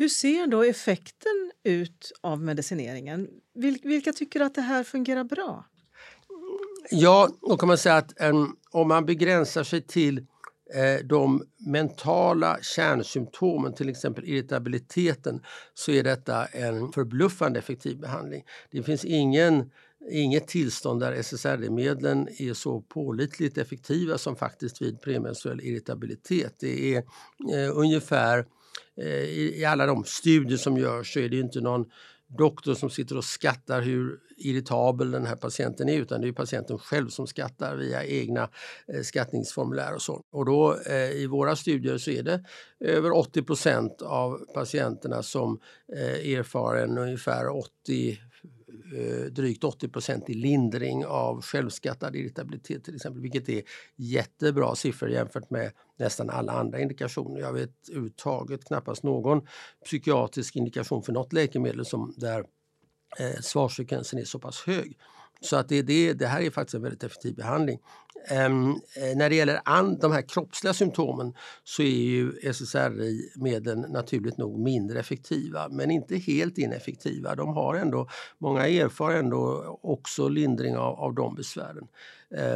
[0.00, 3.28] Hur ser då effekten ut av medicineringen?
[3.82, 5.64] Vilka tycker att det här fungerar bra?
[6.90, 10.18] Ja, då kan man säga att um, om man begränsar sig till
[10.74, 15.42] eh, de mentala kärnsymptomen, till exempel irritabiliteten,
[15.74, 18.44] så är detta en förbluffande effektiv behandling.
[18.70, 19.70] Det finns ingen,
[20.10, 26.54] inget tillstånd där SSRI-medlen är så pålitligt effektiva som faktiskt vid premenstruell irritabilitet.
[26.60, 26.98] Det är
[27.54, 28.46] eh, ungefär
[28.96, 31.84] Eh, i, i, alla de studier som görs så är det inte någon
[32.38, 36.78] doktor som sitter och skattar hur irritabel den här patienten är utan det är patienten
[36.78, 38.48] själv som skattar via egna
[38.88, 40.22] eh, skattningsformulär och så.
[40.32, 42.44] Och då eh, i våra studier så är det
[42.80, 45.60] över 80 procent av patienterna som
[45.96, 48.18] eh, erfar en ungefär 80
[48.92, 53.62] Eh, drygt 80% i lindring av självskattad irritabilitet till exempel, vilket är
[53.96, 57.40] jättebra siffror jämfört med nästan alla andra indikationer.
[57.40, 59.46] Jag vet överhuvudtaget knappast någon
[59.84, 62.44] psykiatrisk indikation för något läkemedel som där
[63.18, 64.98] eh, svarsfrekvensen är så pass hög.
[65.40, 67.78] Så att det, det, det här är faktiskt en väldigt effektiv behandling.
[68.46, 68.80] Um,
[69.16, 75.00] när det gäller an, de här kroppsliga symptomen så är ju SSRI-medlen naturligt nog mindre
[75.00, 77.34] effektiva men inte helt ineffektiva.
[77.34, 81.86] De har ändå, många erfar ändå också lindring av, av de besvären.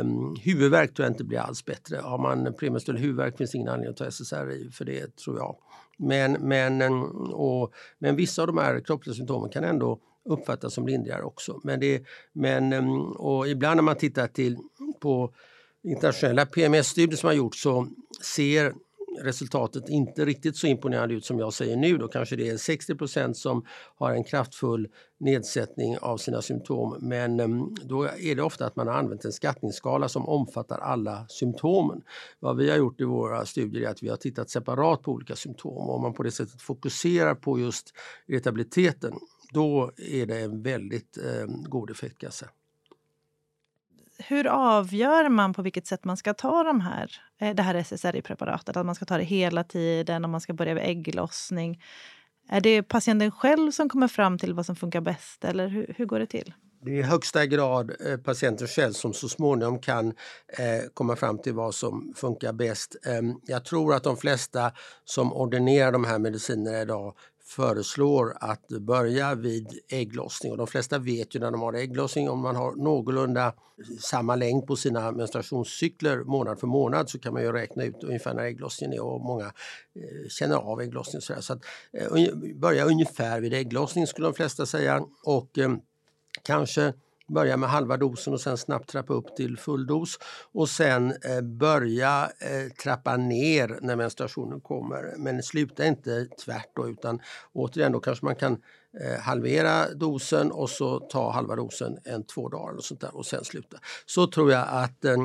[0.01, 1.97] Um, huvudvärk tror jag inte blir alls bättre.
[1.97, 5.57] Har man premenstruell huvudvärk finns ingen anledning att ta SSRI för det tror jag.
[5.99, 6.83] Men, men,
[7.33, 11.61] och, men vissa av de här kroppsliga symptomen kan ändå uppfattas som lindrigare också.
[11.65, 14.59] Men, det, men ehm, och ibland när man tittar till,
[15.01, 15.35] på
[15.83, 17.87] internationella PMS-studier som har gjorts så
[18.23, 18.75] ser
[19.21, 21.99] resultatet inte riktigt så imponerande ut som jag säger nu.
[21.99, 23.65] Då kanske det är 60 procent som
[23.97, 24.89] har en kraftfull
[25.21, 26.97] nedsättning av sina symptom.
[27.01, 31.27] Men ehm, då är det ofta att man har använt en skattningsskala som omfattar alla
[31.29, 32.03] symptomen.
[32.41, 35.37] Vad vi har gjort i våra studier är att vi har tittat separat på olika
[35.37, 35.91] symptom.
[35.91, 37.95] Om man på det sättet fokuserar på just
[38.27, 39.13] irritabiliteten
[39.55, 42.19] då är det en väldigt eh, god effekt.
[42.19, 42.51] Kan jag säga
[44.19, 48.77] hur avgör man på vilket sätt man ska ta de här, eh, det här SSRI-preparatet?
[48.77, 51.83] Att man ska ta det hela tiden, om man ska börja vid ägglossning.
[52.49, 56.07] Är det patienten själv som kommer fram till vad som funkar bäst eller hur, hur
[56.07, 56.55] går det till?
[56.85, 60.07] Det är i högsta grad eh, patienten själv som så småningom kan
[60.59, 62.97] eh, komma fram till vad som funkar bäst.
[63.07, 64.73] Eh, jag tror att de flesta
[65.05, 67.15] som ordinerar de här medicinerna idag
[67.47, 70.53] föreslår att börja vid ägglossning.
[70.53, 73.55] Och de flesta vet ju när de har ägglossning om man har någorlunda
[74.01, 78.35] samma längd på sina menstruationscykler månad för månad så kan man ju räkna ut ungefär
[78.35, 81.23] när ägglossningen är och många eh, känner av ägglossning.
[81.23, 85.75] Så, så att, eh, börja ungefär vid ägglossning skulle de flesta säga och eh,
[86.43, 86.93] kanske
[87.29, 90.19] börja med halva dosen och sen snabbt trappa upp till full dos.
[90.53, 95.15] Och sen eh, börja eh, trappa ner när menstruationen kommer.
[95.19, 97.21] Men sluta inte tvärt då, utan
[97.53, 98.59] återigen då kanske man kan
[99.01, 103.27] eh, halvera dosen och så ta halva dosen en två dagar och, sånt där, och
[103.27, 103.77] sen sluta.
[104.07, 105.17] Så tror jag att eh,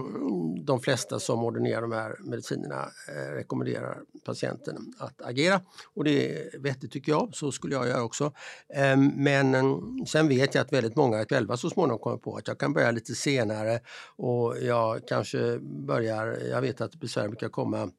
[0.63, 5.61] de flesta som ordinerar de här medicinerna eh, rekommenderar patienten att agera.
[5.93, 8.33] Och det är vettigt tycker jag, så skulle jag göra också.
[8.73, 9.63] Eh, men eh,
[10.07, 12.91] sen vet jag att väldigt många själva så småningom kommer på att jag kan börja
[12.91, 13.79] lite senare
[14.15, 17.89] och jag kanske börjar, jag vet att besvär brukar komma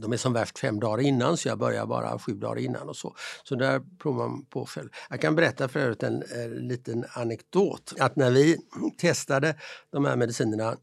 [0.00, 2.96] de är som värst fem dagar innan så jag börjar bara sju dagar innan och
[2.96, 3.14] så.
[3.44, 4.88] Så där provar man på själv.
[5.10, 7.94] Jag kan berätta för övrigt en, en liten anekdot.
[7.98, 8.58] Att när vi
[8.98, 9.54] testade
[9.92, 10.76] de här medicinerna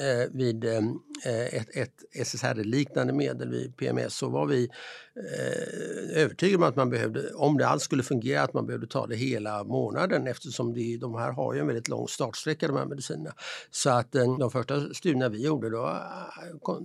[0.00, 4.68] Eh, vid eh, ett, ett SSRI-liknande medel vid PMS så var vi
[5.16, 9.06] eh, övertygade om att man behövde, om det alls skulle fungera, att man behövde ta
[9.06, 12.86] det hela månaden eftersom det, de här har ju en väldigt lång startsträcka de här
[12.86, 13.34] medicinerna.
[13.70, 16.80] Så att eh, de första studierna vi gjorde då eh,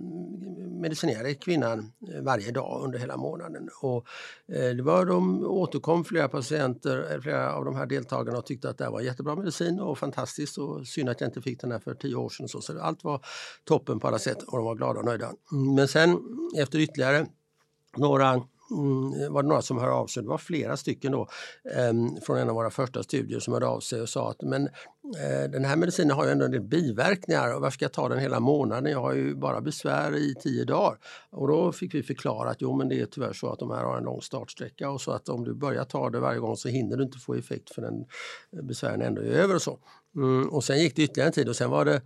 [0.80, 3.68] medicinerade kvinnan eh, varje dag under hela månaden.
[3.82, 4.06] Och,
[4.52, 8.78] eh, det var, de återkom flera patienter, flera av de här deltagarna och tyckte att
[8.78, 11.94] det var jättebra medicin och fantastiskt och synd att jag inte fick den här för
[11.94, 12.48] tio år sedan.
[12.48, 13.20] Så, så allt var
[13.64, 15.32] toppen på alla sätt och de var glada och nöjda.
[15.52, 16.18] Mm, men sen
[16.56, 17.26] efter ytterligare
[17.96, 21.28] några Mm, var det några som hörde av sig, det var flera stycken då
[21.74, 24.66] eh, från en av våra första studier som hörde av sig och sa att men
[24.66, 28.08] eh, den här medicinen har ju ändå en del biverkningar och varför ska jag ta
[28.08, 28.92] den hela månaden?
[28.92, 30.98] Jag har ju bara besvär i tio dagar.
[31.30, 33.84] Och då fick vi förklara att jo men det är tyvärr så att de här
[33.84, 36.68] har en lång startsträcka och så att om du börjar ta det varje gång så
[36.68, 38.04] hinner du inte få effekt för den
[38.62, 39.78] besvären ändå är över och så.
[40.16, 42.02] Mm, och sen gick det ytterligare en tid och sen var det Eh,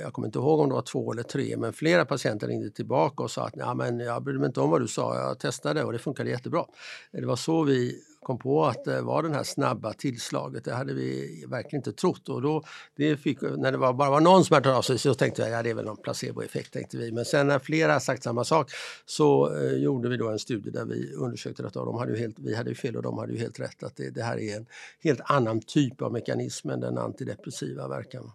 [0.00, 3.22] jag kommer inte ihåg om det var två eller tre, men flera patienter ringde tillbaka
[3.22, 5.84] och sa att Nej, men jag brydde mig inte om vad du sa, jag testade
[5.84, 6.64] och det funkade jättebra.
[7.12, 10.64] Det var så vi kom på att det var det här snabba tillslaget.
[10.64, 12.28] Det hade vi verkligen inte trott.
[12.28, 12.62] Och då,
[12.96, 15.50] det fick, när det var, bara var någon som hade av sig så tänkte jag
[15.50, 16.72] ja, det är väl någon placeboeffekt.
[16.72, 17.12] Tänkte vi.
[17.12, 18.70] Men sen när flera sagt samma sak
[19.06, 21.80] så eh, gjorde vi då en studie där vi undersökte detta.
[21.80, 23.82] Och de hade ju helt, vi hade ju fel och de hade ju helt rätt
[23.82, 24.66] att det, det här är en
[25.02, 28.30] helt annan typ av mekanism än den antidepressiva verkan.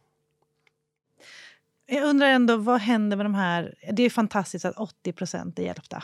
[1.86, 3.76] Jag undrar ändå, vad händer med de här...
[3.92, 6.04] Det är fantastiskt att 80 procent är hjälpta.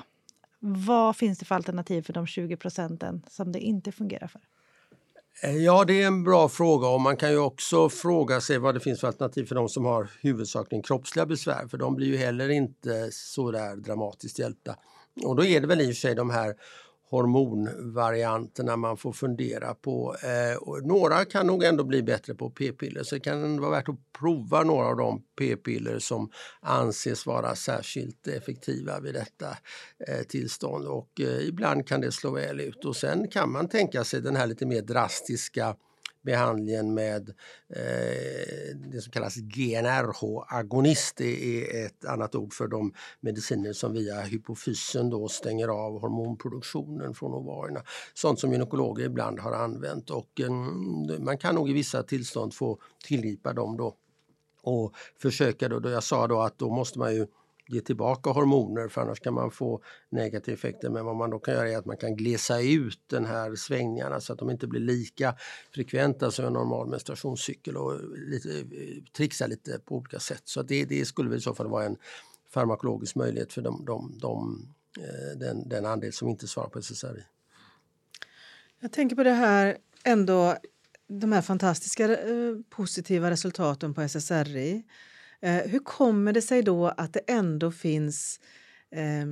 [0.59, 4.41] Vad finns det för alternativ för de 20 procenten som det inte fungerar för?
[5.43, 8.73] Eh, ja, det är en bra fråga och man kan ju också fråga sig vad
[8.73, 12.17] det finns för alternativ för de som har huvudsakligen kroppsliga besvär för de blir ju
[12.17, 14.75] heller inte så där dramatiskt hjälpta.
[15.23, 16.55] Och då är det väl i och för sig de här
[17.09, 20.15] hormonvarianterna man får fundera på.
[20.23, 23.03] Eh, några kan nog ändå bli bättre på p-piller.
[23.03, 28.27] Så det kan vara värt att prova några av de p-piller som anses vara särskilt
[28.27, 29.57] effektiva vid detta
[30.07, 30.87] eh, tillstånd.
[30.87, 32.85] Och eh, ibland kan det slå väl ut.
[32.85, 35.75] Och sen kan man tänka sig den här lite mer drastiska
[36.21, 37.29] behandlingen med
[37.69, 41.17] eh, det som kallas GnRH-agonist.
[41.17, 47.13] Det är ett annat ord för de mediciner som via hypofysen då stänger av hormonproduktionen
[47.13, 47.84] från ovarierna.
[48.13, 50.51] Sånt som gynekologer ibland har använt och eh,
[51.19, 53.95] man kan nog i vissa tillstånd få tillgripa dem då
[54.62, 57.27] och försöka då, då jag sa då att då måste man ju
[57.69, 60.89] ge tillbaka hormoner för annars kan man få negativa effekter.
[60.89, 64.21] Men vad man då kan göra är att man kan glesa ut den här svängningarna
[64.21, 65.36] så att de inte blir lika
[65.75, 68.49] frekventa som en normal menstruationscykel och lite,
[69.17, 70.41] trixa lite på olika sätt.
[70.45, 71.97] Så det, det skulle väl i så fall vara en
[72.50, 74.65] farmakologisk möjlighet för de, de, de,
[75.00, 77.23] eh, den, den andel som inte svarar på SSRI.
[78.79, 80.56] Jag tänker på det här ändå,
[81.08, 84.83] de här fantastiska eh, positiva resultaten på SSRI.
[85.42, 88.40] Eh, hur kommer det sig då att det ändå finns
[88.96, 89.27] eh,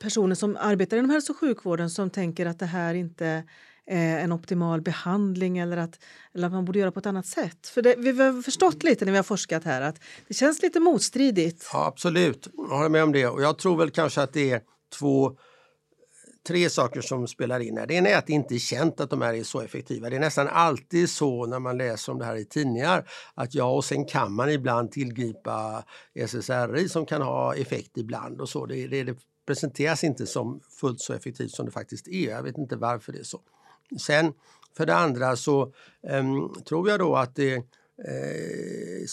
[0.00, 3.44] personer som arbetar inom hälso och sjukvården som tänker att det här inte
[3.86, 5.98] är en optimal behandling eller att,
[6.34, 7.66] eller att man borde göra på ett annat sätt?
[7.66, 10.80] För det, vi har förstått lite när vi har forskat här att det känns lite
[10.80, 11.70] motstridigt.
[11.72, 13.26] Ja, absolut, jag håller med om det.
[13.26, 14.60] Och jag tror väl kanske att det är
[14.98, 15.36] två
[16.46, 17.86] tre saker som spelar in här.
[17.86, 20.10] Det ena är att det inte är känt att de här är så effektiva.
[20.10, 23.64] Det är nästan alltid så när man läser om det här i tidningar att ja,
[23.64, 25.84] och sen kan man ibland tillgripa
[26.14, 28.66] SSRI som kan ha effekt ibland och så.
[28.66, 29.16] Det, det, det
[29.46, 32.30] presenteras inte som fullt så effektivt som det faktiskt är.
[32.30, 33.40] Jag vet inte varför det är så.
[34.00, 34.32] Sen
[34.76, 35.72] för det andra så
[36.02, 37.62] um, tror jag då att det
[38.04, 39.06] eh,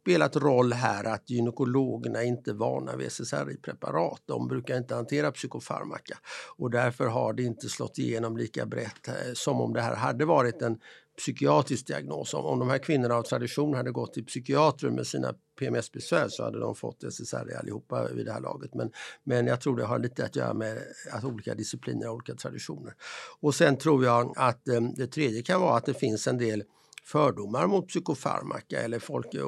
[0.00, 4.22] spelat roll här att gynekologerna inte är vana vid SSRI-preparat.
[4.26, 6.18] De brukar inte hantera psykofarmaka
[6.56, 10.24] och därför har det inte slått igenom lika brett eh, som om det här hade
[10.24, 10.78] varit en
[11.18, 12.34] psykiatrisk diagnos.
[12.34, 16.44] Om, om de här kvinnorna av tradition hade gått till psykiatrer med sina PMS-besvär så
[16.44, 18.74] hade de fått SSRI allihopa vid det här laget.
[18.74, 18.90] Men,
[19.24, 20.78] men jag tror det har lite att göra med
[21.12, 22.94] att olika discipliner och olika traditioner.
[23.40, 26.64] Och sen tror jag att eh, det tredje kan vara att det finns en del
[27.06, 29.46] fördomar mot psykofarmaka eller folk eh,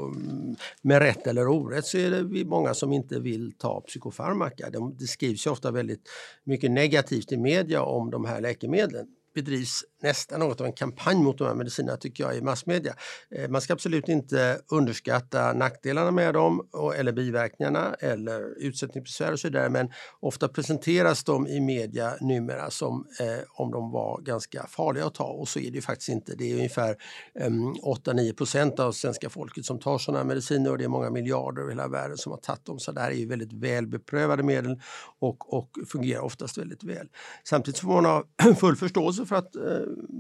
[0.83, 4.71] med rätt eller orätt så är det många som inte vill ta psykofarmaka.
[4.99, 6.09] Det skrivs ju ofta väldigt
[6.45, 11.39] mycket negativt i media om de här läkemedlen bedrivs nästan något av en kampanj mot
[11.39, 12.95] de här medicinerna tycker jag i massmedia.
[13.31, 19.49] Eh, man ska absolut inte underskatta nackdelarna med dem eller biverkningarna eller utsättningsbesvär och så
[19.49, 19.91] vidare men
[20.21, 25.25] ofta presenteras de i media numera som eh, om de var ganska farliga att ta
[25.25, 26.35] och så är det ju faktiskt inte.
[26.35, 26.97] Det är ungefär
[27.41, 31.63] eh, 8-9 procent av svenska folket som tar sådana mediciner och det är många miljarder
[31.63, 32.79] över hela världen som har tagit dem.
[32.79, 34.81] Så det här är ju väldigt välbeprövade medel
[35.21, 37.09] och, och fungerar oftast väldigt väl.
[37.45, 38.25] Samtidigt får man ha
[38.61, 39.63] full förståelse för att eh,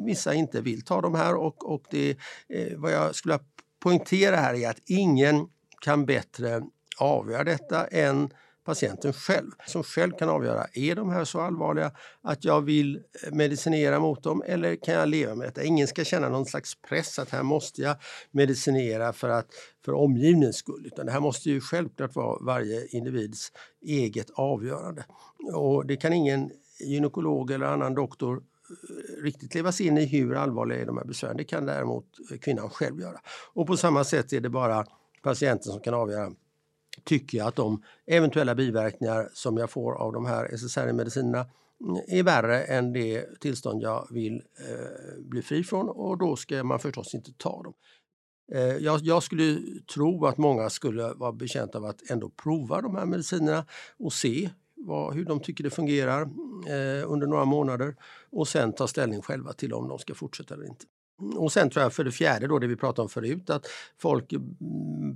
[0.07, 2.17] vissa inte vill ta de här och, och det,
[2.49, 3.39] eh, vad jag skulle
[3.81, 5.49] poängtera här är att ingen
[5.81, 6.63] kan bättre
[6.99, 8.31] avgöra detta än
[8.69, 11.93] patienten själv som själv kan avgöra, är de här så allvarliga
[12.23, 15.63] att jag vill eh, medicinera mot dem eller kan jag leva med detta?
[15.63, 17.97] Ingen ska känna någon slags press att här måste jag
[18.31, 19.47] medicinera för, att,
[19.85, 23.53] för omgivningens skull, utan det här måste ju självklart vara varje individs
[23.83, 25.05] eget avgörande.
[25.55, 26.51] Och det kan ingen
[26.81, 28.43] gynekolog eller annan doktor
[29.23, 31.37] riktigt leva sig in i hur allvarliga är de här besvären.
[31.37, 32.05] Det kan däremot
[32.41, 33.21] kvinnan själv göra.
[33.53, 34.87] Och på samma sätt är det bara
[35.23, 36.33] patienten som kan avgöra
[37.05, 41.47] Tycker jag att de eventuella biverkningar som jag får av de här SSRI-medicinerna
[41.81, 46.65] mm, är värre än det tillstånd jag vill eh, bli fri från och då ska
[46.65, 47.75] man förstås inte ta dem.
[48.53, 49.59] Eh, jag, jag, skulle
[49.95, 53.67] tro att många skulle vara betjänta av att ändå prova de här medicinerna
[53.99, 54.51] och se
[54.81, 57.97] vad, hur de tycker det fungerar eh, under några månader
[58.31, 60.85] och sen ta ställning själva till om de ska fortsätta eller inte.
[61.37, 63.67] Och sen tror jag för det fjärde då det vi pratade om förut att
[63.99, 64.33] folk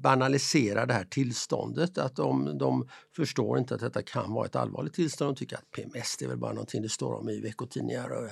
[0.03, 1.99] banaliserar det här tillståndet.
[1.99, 5.35] Att de, de förstår inte att detta kan vara ett allvarligt tillstånd.
[5.35, 8.29] De tycker att PMS det är väl bara någonting det står om i veckotidningar och,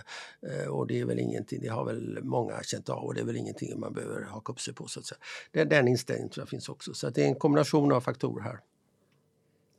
[0.50, 3.24] eh, och det är väl ingenting, det har väl många känt av och det är
[3.24, 4.86] väl ingenting man behöver haka upp sig på.
[4.86, 5.18] Så att säga.
[5.52, 6.94] Den, den inställningen tror jag finns också.
[6.94, 8.60] Så det är en kombination av faktorer här.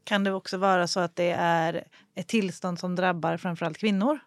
[0.04, 4.20] Kan det också vara så att det är ett tillstånd som drabbar framförallt kvinnor?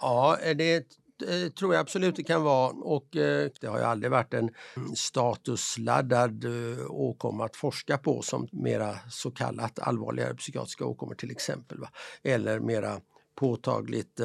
[0.00, 4.10] Ja, det eh, tror jag absolut det kan vara och eh, det har ju aldrig
[4.10, 4.50] varit en
[4.96, 11.78] statusladdad eh, åkomma att forska på som mera så kallat allvarligare psykiatriska åkommor till exempel.
[11.78, 11.88] Va?
[12.22, 13.00] Eller mera
[13.34, 14.20] påtagligt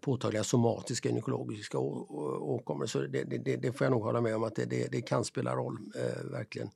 [0.00, 2.86] påtagliga somatiska gynekologiska åkommor.
[2.86, 5.54] Så det, det, det, får jag nog hålla med om att det, det, kan spela
[5.54, 6.70] roll, eh, verkligen.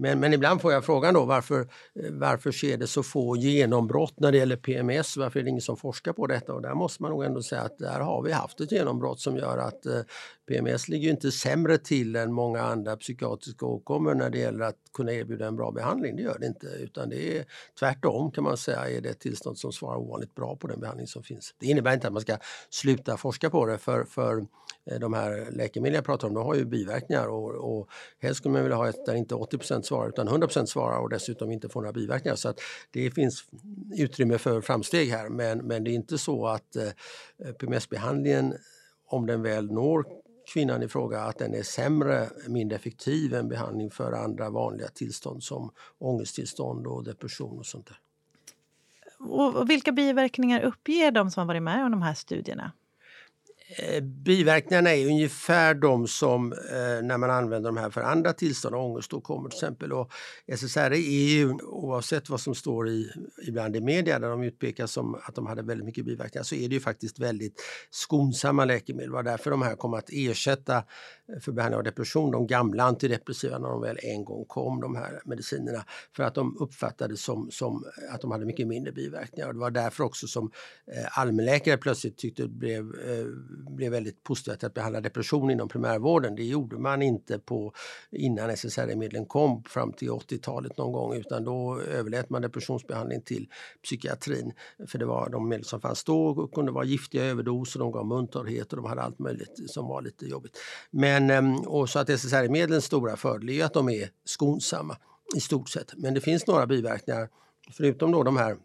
[0.00, 4.20] Men, men ibland får jag frågan då varför, eh, varför sker det så få genombrott
[4.20, 5.16] när det gäller PMS?
[5.16, 6.54] Varför är det ingen som forskar på detta?
[6.54, 9.36] Och där måste man nog ändå säga att där har vi haft ett genombrott som
[9.36, 10.00] gör att eh,
[10.48, 15.12] PMS ligger inte sämre till än många andra psykiatriska åkommor när det gäller att kunna
[15.12, 16.16] erbjuda en bra behandling.
[16.16, 17.44] Det gör det inte, utan det är
[17.78, 21.06] tvärtom kan man säga är det ett tillstånd som svarar ovanligt bra på den behandling
[21.06, 21.54] som finns.
[21.58, 22.36] Det innebär inte att man ska
[22.70, 24.46] sluta forska på det för, för
[24.90, 27.88] eh, de här läkemedel jag pratar om de har ju biverkningar och, och
[28.18, 31.50] helst skulle man vilja ha ett där inte 80% svarar utan 100% svarar och dessutom
[31.50, 32.36] inte får några biverkningar.
[32.36, 33.44] Så att det finns
[33.98, 38.54] utrymme för framsteg här men, men det är inte så att eh, PMS-behandlingen
[39.10, 40.04] om den väl når
[40.52, 45.42] kvinnan i fråga att den är sämre, mindre effektiv än behandling för andra vanliga tillstånd
[45.42, 47.98] som ångesttillstånd och depression och sånt där.
[49.18, 52.72] Och vilka biverkningar uppger de som har varit med om de här studierna?
[53.76, 58.74] Eh, biverkningarna är ungefär de som eh, när man använder de här för andra tillstånd
[58.74, 59.92] ångest då kommer till exempel.
[59.92, 60.12] Och
[60.46, 63.10] SSRI är ju oavsett vad som står i,
[63.46, 66.68] ibland i media där de utpekas som att de hade väldigt mycket biverkningar så är
[66.68, 69.10] det ju faktiskt väldigt skonsamma läkemedel.
[69.10, 70.84] Det var därför de här kom att ersätta
[71.40, 75.20] för behandling av depression de gamla antidepressiva när de väl en gång kom, de här
[75.24, 75.84] medicinerna.
[76.16, 79.48] För att de uppfattades som, som eh, att de hade mycket mindre biverkningar.
[79.48, 80.50] Och det var därför också som
[80.86, 83.26] eh, allmänläkare plötsligt tyckte det blev eh,
[83.70, 86.34] blev väldigt positivt att behandla depression inom primärvården.
[86.34, 87.72] Det gjorde man inte på
[88.10, 93.48] innan SSRI-medlen kom fram till 80-talet någon gång utan då överlät man depressionsbehandling till
[93.82, 94.52] psykiatrin.
[94.86, 98.06] För det var de medel som fanns då och kunde vara giftiga överdoser, de gav
[98.06, 100.58] muntorrhet och de hade allt möjligt som var lite jobbigt.
[100.90, 104.96] Men men, ehm, och så att SSRI-medlens stora fördel är att de är skonsamma
[105.36, 105.94] i stort sett.
[105.96, 107.28] Men det finns några biverkningar
[107.72, 108.56] förutom då de här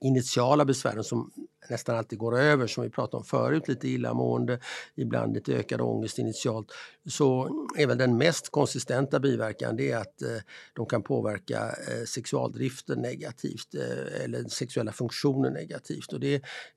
[0.00, 1.30] initiala besvären som
[1.70, 4.58] nästan alltid går över som vi pratade om förut, lite illamående,
[4.94, 6.72] ibland lite ökad ångest initialt,
[7.08, 10.28] så är väl den mest konsistenta biverkan det är att eh,
[10.72, 16.12] de kan påverka eh, sexualdriften negativt eh, eller sexuella funktioner negativt.
[16.12, 16.34] Och det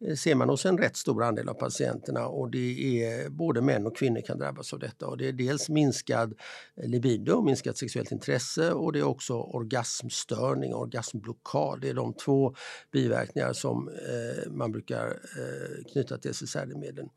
[0.07, 3.87] eh, ser man hos en rätt stor andel av patienterna och det är både män
[3.87, 5.07] och kvinnor kan drabbas av detta.
[5.07, 6.33] Och det är dels minskad
[6.81, 11.81] eh, libido, minskat sexuellt intresse och det är också orgasmstörning, orgasmblockad.
[11.81, 12.55] Det är de två
[12.91, 17.09] biverkningar som eh, man brukar eh, knyta till SSRI-medlen.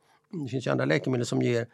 [0.45, 1.67] Det finns ju andra läkemedel som ger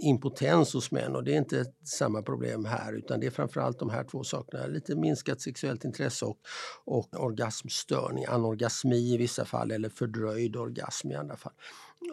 [0.00, 3.90] impotens hos män och det är inte samma problem här utan det är framförallt de
[3.90, 4.66] här två sakerna.
[4.66, 6.38] Lite minskat sexuellt intresse och,
[6.84, 11.52] och orgasmstörning, anorgasmi i vissa fall eller fördröjd orgasm i andra fall.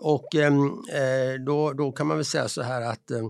[0.02, 3.28] Och ehm, eh, då, då kan man väl säga så här att eh,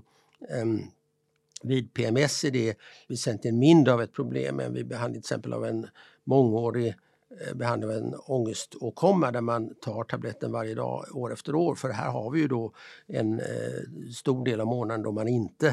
[1.63, 2.77] vid PMS är det
[3.07, 5.87] väsentligen mindre av ett problem än vid behandling till exempel av en
[6.23, 11.55] mångårig Eh, Eh, behandling av en ångeståkomma där man tar tabletten varje dag år efter
[11.55, 11.75] år.
[11.75, 12.73] För här har vi ju då
[13.07, 15.67] en eh, stor del av månaden då man inte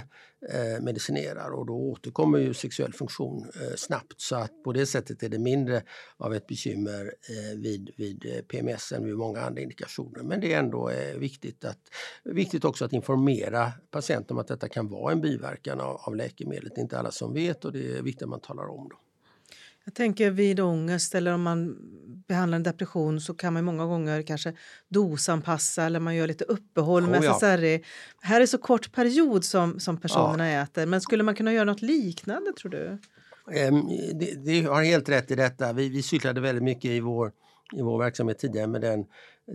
[0.53, 4.21] eh, medicinerar och då återkommer ju sexuell funktion eh, snabbt.
[4.21, 5.83] Så att på det sättet är det mindre
[6.17, 10.23] av ett bekymmer eh, vid, vid eh, PMS än vid många andra indikationer.
[10.23, 11.81] Men det är ändå eh, viktigt, att,
[12.25, 16.75] viktigt också att informera patienten om att detta kan vara en biverkan av, av läkemedlet.
[16.75, 18.89] Det är inte alla som vet och det är viktigt att man talar om.
[18.89, 19.06] det.
[19.87, 21.77] Jag tänker vid ångest eller om man
[22.29, 24.53] behandlar en depression så kan man många gånger kanske
[24.89, 27.35] dosanpassa eller man gör lite uppehåll med oh, ja.
[27.35, 27.85] SSRI.
[28.21, 30.63] Här är så kort period som, som personerna ja.
[30.63, 32.99] äter men skulle man kunna göra något liknande tror du?
[33.69, 35.73] Um, det, det, har helt rätt i detta.
[35.73, 37.33] Vi, vi cyklade väldigt mycket i vår,
[37.77, 39.05] i vår verksamhet tidigare med den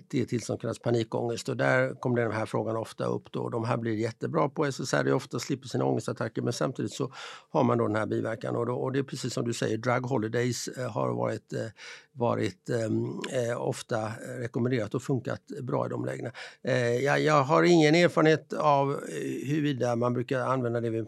[0.07, 3.31] det tillstånd kallas panikångest och där kommer den här frågan ofta upp.
[3.31, 3.49] Då.
[3.49, 7.11] De här blir jättebra på SSRI ofta slipper sina ångestattacker men samtidigt så
[7.49, 9.77] har man då den här biverkan och, då, och det är precis som du säger,
[9.77, 11.59] drug holidays eh, har varit, eh,
[12.13, 16.31] varit ehm, eh, ofta rekommenderat och funkat bra i de lägena.
[16.63, 18.97] Eh, jag, jag, har ingen erfarenhet av eh,
[19.47, 21.05] huruvida man brukar använda det vid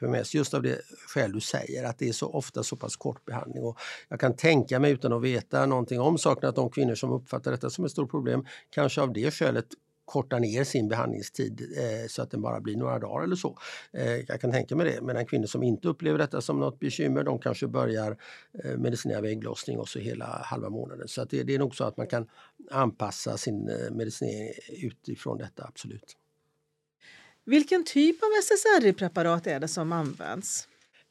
[0.00, 3.24] PMS just av det skäl du säger att det är så ofta så pass kort
[3.24, 3.62] behandling.
[3.62, 7.12] Och jag kan tänka mig utan att veta någonting om saken att de kvinnor som
[7.12, 9.66] uppfattar detta som ett stort problem kanske av det skälet
[10.10, 13.58] kortar ner sin behandlingstid eh, så att den bara blir några dagar eller så.
[13.92, 15.02] Eh, jag kan tänka mig det.
[15.02, 18.16] Medan kvinnor som inte upplever detta som något bekymmer de kanske börjar
[18.64, 21.08] eh, medicinera vid ägglossning och så hela halva månaden.
[21.08, 22.28] Så det, det är nog så att man kan
[22.70, 24.52] anpassa sin eh, medicinering
[24.82, 26.16] utifrån detta, absolut.
[27.44, 30.68] Vilken typ av SSRI-preparat är det som används?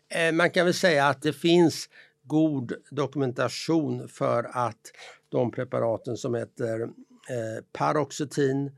[0.10, 1.90] Eh, man kan väl säga att det finns
[2.24, 4.92] god dokumentation för att
[5.30, 8.72] de preparaten som heter eh, Paroxetin,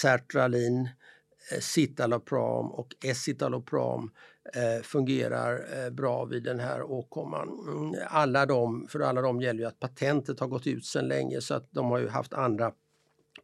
[0.00, 0.88] Sertralin,
[1.52, 4.10] eh, Citalopram och Escitalopram
[4.54, 7.48] eh, fungerar eh, bra vid den här åkomman.
[7.68, 11.40] Mm, alla de, för alla de gäller ju att patentet har gått ut sedan länge
[11.40, 12.72] så att de har ju haft andra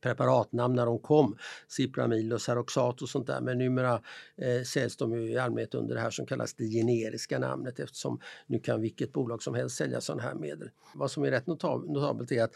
[0.03, 1.37] preparatnamn när de kom,
[1.69, 3.41] Cipramil och Saroxat och sånt där.
[3.41, 4.03] Men numera
[4.37, 8.21] eh, säljs de ju i allmänhet under det här som kallas det generiska namnet eftersom
[8.47, 10.71] nu kan vilket bolag som helst sälja sådana här medel.
[10.95, 12.53] Vad som är rätt notab notabelt är att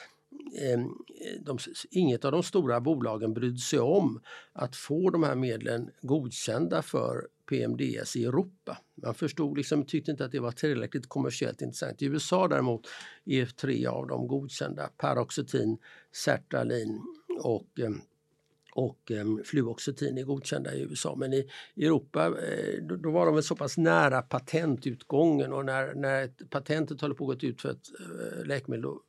[0.63, 0.89] ehm,
[1.41, 1.59] de,
[1.91, 4.21] inget av de stora bolagen brydde sig om
[4.53, 8.79] att få de här medlen godkända för PMDS i Europa.
[9.03, 12.03] Man förstod liksom, tyckte inte att det var tillräckligt kommersiellt intressant.
[12.03, 12.87] I USA däremot
[13.25, 15.79] är tre av dem godkända, Paroxetin,
[16.13, 17.01] Sertralin
[17.39, 17.91] och eh,
[18.73, 21.15] och eh, fluoxetin är godkända i USA.
[21.17, 26.29] Men i, Europa eh, då, var de väl så pass nära patentutgången och när, när
[26.51, 27.89] patentet håller på att gå ut för ett
[28.47, 29.01] läkemedel då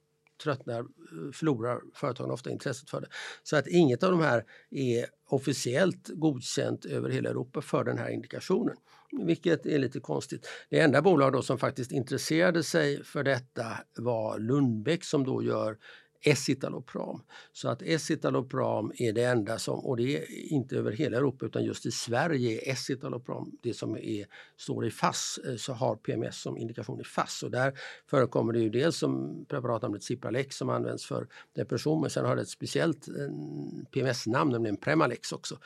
[0.44, 0.86] tröttnar,
[1.34, 3.08] förlorar företagen ofta intresset för det.
[3.44, 8.10] Så att inget av de här är officiellt godkänt över hela Europa för den här
[8.10, 8.76] indikationen.
[9.12, 10.48] Vilket är lite konstigt.
[10.70, 15.78] Det enda bolag då som faktiskt intresserade sig för detta var Lundbeck som då gör
[16.22, 17.22] escitalopram.
[17.54, 21.64] Så att escitalopram är det enda som, och det är inte över hela Europa utan
[21.64, 24.26] just i Sverige är escitalopram det som är,
[24.58, 27.44] står i FASS, eh, så har PMS som indikation i FASS.
[27.44, 32.26] Och där förekommer det ju dels som preparatnamnet Cipralex som används för depression men sen
[32.26, 33.14] har det ett speciellt eh,
[33.92, 35.58] PMS-namn, nämligen Premalex också.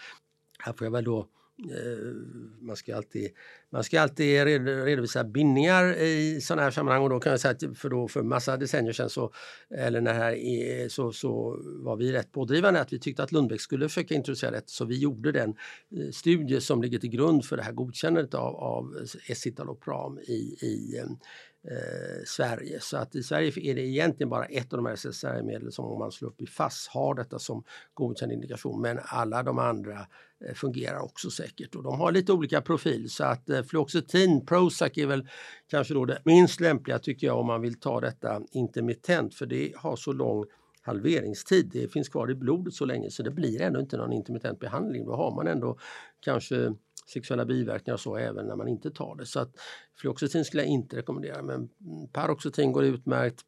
[0.59, 1.27] Här får jag väl då
[1.69, 2.15] Eh,
[2.59, 3.31] man ska alltid,
[3.69, 7.77] man ska alltid redovisa bindningar i sådana här sammanhang och då kan jag säga att
[7.77, 9.31] för, då, för massa decennier sedan så,
[9.69, 13.61] eller när här är, så, så var vi rätt pådrivande att vi tyckte att Lundbäck
[13.61, 15.49] skulle försöka introducera det så vi gjorde den
[15.97, 20.97] eh, studie som ligger till grund för det här godkännandet av, av escitalopram i, i
[20.97, 22.79] eh, Sverige.
[22.79, 25.99] Så att i Sverige är det egentligen bara ett av de här SSRI-medlen som om
[25.99, 30.05] man slår upp i FASS har detta som godkänd indikation men alla de andra eh,
[30.47, 34.97] Eh, fungerar också säkert och de har lite olika profil så att eh, fluoxetin, Prozac
[34.97, 35.27] är väl
[35.67, 39.73] kanske då det minst lämpliga tycker jag om man vill ta detta intermittent för det
[39.75, 40.45] har så lång
[40.81, 41.69] halveringstid.
[41.73, 45.05] Det finns kvar i blodet så länge så det blir ändå inte någon intermittent behandling.
[45.05, 45.77] Då har man ändå
[46.19, 46.73] kanske
[47.13, 49.25] sexuella biverkningar och så även när man inte tar det.
[49.25, 49.51] Så att
[49.95, 51.69] fluoxetin skulle jag inte rekommendera men
[52.11, 53.41] paroxetin går utmärkt,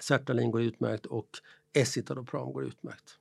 [0.00, 1.28] sertralin går utmärkt och
[1.72, 3.18] escitalopram går utmärkt.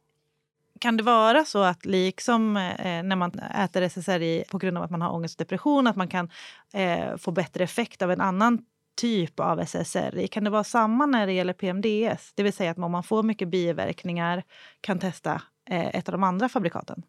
[0.79, 4.91] Kan det vara så att liksom eh, när man äter SSRI på grund av att
[4.91, 6.29] man har ångest och depression att man kan
[6.73, 8.59] eh, få bättre effekt av en annan
[9.01, 10.27] typ av SSRI?
[10.27, 12.31] Kan det vara samma när det gäller PMDS?
[12.35, 14.43] Det vill säga att om man får mycket biverkningar
[14.81, 17.03] kan testa eh, ett av de andra fabrikaten?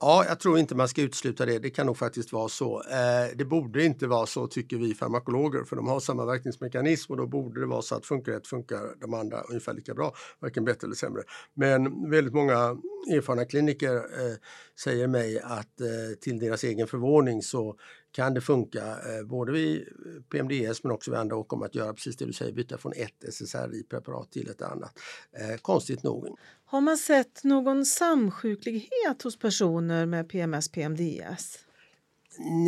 [0.00, 1.58] Ja, jag tror inte man ska utesluta det.
[1.58, 2.82] Det kan nog faktiskt vara så.
[2.82, 7.18] Eh, det borde inte vara så tycker vi farmakologer för de har samma verkningsmekanism och
[7.18, 10.64] då borde det vara så att funkar ett funkar de andra ungefär lika bra, varken
[10.64, 11.22] bättre eller sämre.
[11.54, 12.56] Men väldigt många
[13.12, 14.36] erfarna kliniker eh,
[14.84, 15.86] säger mig att eh,
[16.20, 17.76] till deras egen förvåning så
[18.12, 19.88] kan det funka eh, både vid
[20.30, 23.24] PMDS men också vid andra åkommor att göra precis det du säger, byta från ett
[23.32, 24.98] SSRI-preparat till ett annat.
[25.32, 26.38] Eh, konstigt nog.
[26.64, 31.58] Har man sett någon samsjuklighet hos personer med PMS-PMDS?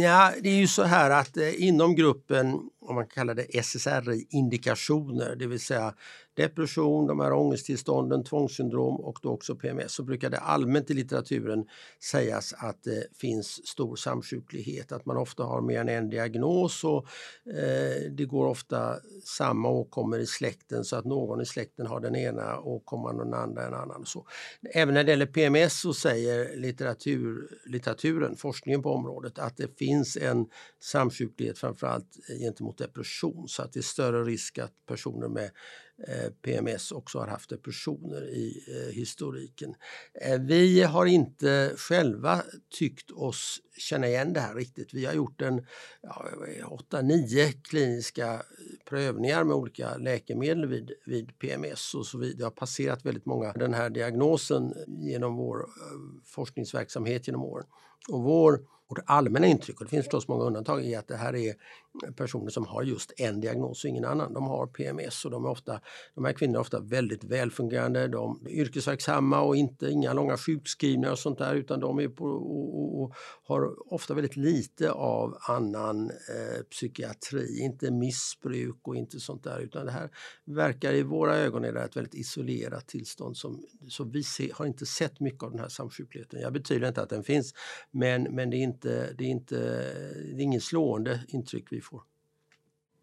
[0.02, 5.36] Ja, det är ju så här att eh, inom gruppen, om man kallar det SSRI-indikationer,
[5.36, 5.94] det vill säga
[6.34, 11.64] depression, de här ångesttillstånden, tvångssyndrom och då också PMS så brukar det allmänt i litteraturen
[12.02, 17.06] sägas att det finns stor samsjuklighet, att man ofta har mer än en diagnos och
[17.46, 22.16] eh, det går ofta samma åkommor i släkten så att någon i släkten har den
[22.16, 24.06] ena åkomman och den andra en annan.
[24.06, 24.26] så.
[24.74, 30.16] Även när det gäller PMS så säger litteratur, litteraturen, forskningen på området, att det finns
[30.16, 30.46] en
[30.82, 35.50] samsjuklighet framförallt gentemot depression så att det är större risk att personer med
[36.08, 39.74] Eh, PMS också har haft depressioner i eh, historiken.
[40.14, 42.42] Eh, vi har inte själva
[42.78, 44.94] tyckt oss känna igen det här riktigt.
[44.94, 45.66] Vi har gjort en
[46.02, 46.26] ja,
[46.90, 48.42] 8-9 kliniska
[48.88, 52.38] prövningar med olika läkemedel vid, vid PMS och så vidare.
[52.38, 55.66] Det har passerat väldigt många den här diagnosen genom vår
[56.24, 57.66] forskningsverksamhet genom åren.
[58.08, 61.36] Och vår vårt allmänna intryck, och det finns förstås många undantag, är att det här
[61.36, 61.54] är
[62.16, 64.32] personer som har just en diagnos och ingen annan.
[64.32, 65.80] De har PMS och de, är ofta,
[66.14, 71.12] de här kvinnorna är ofta väldigt välfungerande, de är yrkesverksamma och inte inga långa sjukskrivningar
[71.12, 76.10] och sånt där utan de är på, och, och har ofta väldigt lite av annan
[76.10, 80.10] eh, psykiatri, inte missbruk och inte sånt där utan det här
[80.44, 84.66] verkar i våra ögon är det ett väldigt isolerat tillstånd som, så vi se, har
[84.66, 86.40] inte sett mycket av den här samsjukligheten.
[86.40, 87.54] Jag betyder inte att den finns
[87.90, 89.56] men, men det, är inte, det, är inte,
[90.34, 92.02] det är ingen slående intryck vi får.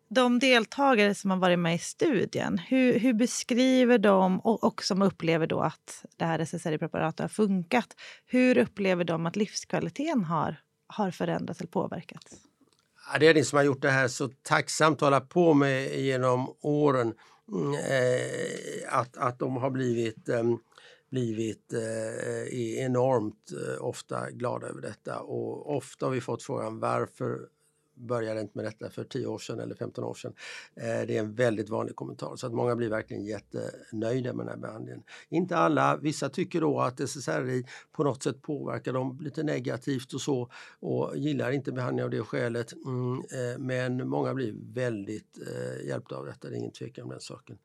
[0.10, 5.02] De deltagare som har varit med i studien, hur, hur beskriver de och, och som
[5.02, 7.88] upplever då att det här SSRI-preparatet har funkat,
[8.26, 12.36] hur upplever de att livskvaliteten har, har förändrats eller påverkats?
[13.14, 16.00] Ja, det är det som har gjort det här så tacksamt att hålla på med
[16.00, 17.14] genom åren.
[17.52, 20.44] Mm, eh, att, att de har blivit eh,
[21.10, 27.40] blivit eh, enormt eh, ofta glada över detta och ofta har vi fått frågan varför
[27.98, 30.34] började inte med detta för 10 år sedan eller 15 år sedan.
[30.76, 34.54] Eh, det är en väldigt vanlig kommentar så att många blir verkligen jättenöjda med den
[34.54, 35.04] här behandlingen.
[35.30, 40.22] Inte alla, vissa tycker då att SSRI på något sätt påverkar dem lite negativt och
[40.22, 42.74] så och gillar inte behandlingen av det skälet.
[42.86, 47.10] Mm, eh, men många blir väldigt eh, hjälpta av detta, det är ingen tvekan om
[47.10, 47.58] den saken.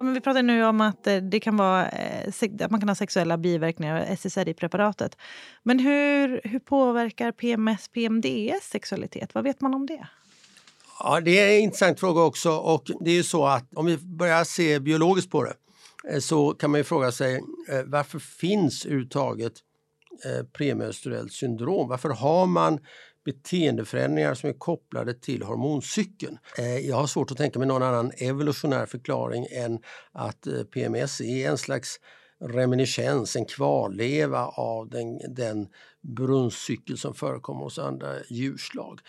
[0.00, 2.28] Men vi pratar nu om att, eh, det kan vara, eh,
[2.60, 5.16] att man kan ha sexuella biverkningar av SSRI-preparatet.
[5.62, 9.34] Men hur, hur påverkar PMS, PMDS sexualitet?
[9.34, 10.08] Vad vet man om det?
[10.98, 13.96] Ja, det är en intressant fråga också och det är ju så att om vi
[13.98, 15.54] börjar se biologiskt på det
[16.12, 17.40] eh, så kan man ju fråga sig
[17.86, 19.52] varför finns överhuvudtaget
[20.52, 21.88] premenstruellt syndrom?
[21.88, 22.78] Varför har man
[23.24, 26.38] beteendeförändringar som är kopplade till hormoncykeln.
[26.58, 29.78] Eh, jag har svårt att tänka mig någon annan evolutionär förklaring än
[30.12, 32.00] att eh, PMS är en slags
[32.40, 35.68] reminiscens, en kvarleva av den, den
[36.08, 39.00] brunstcykel som förekommer hos andra djurslag.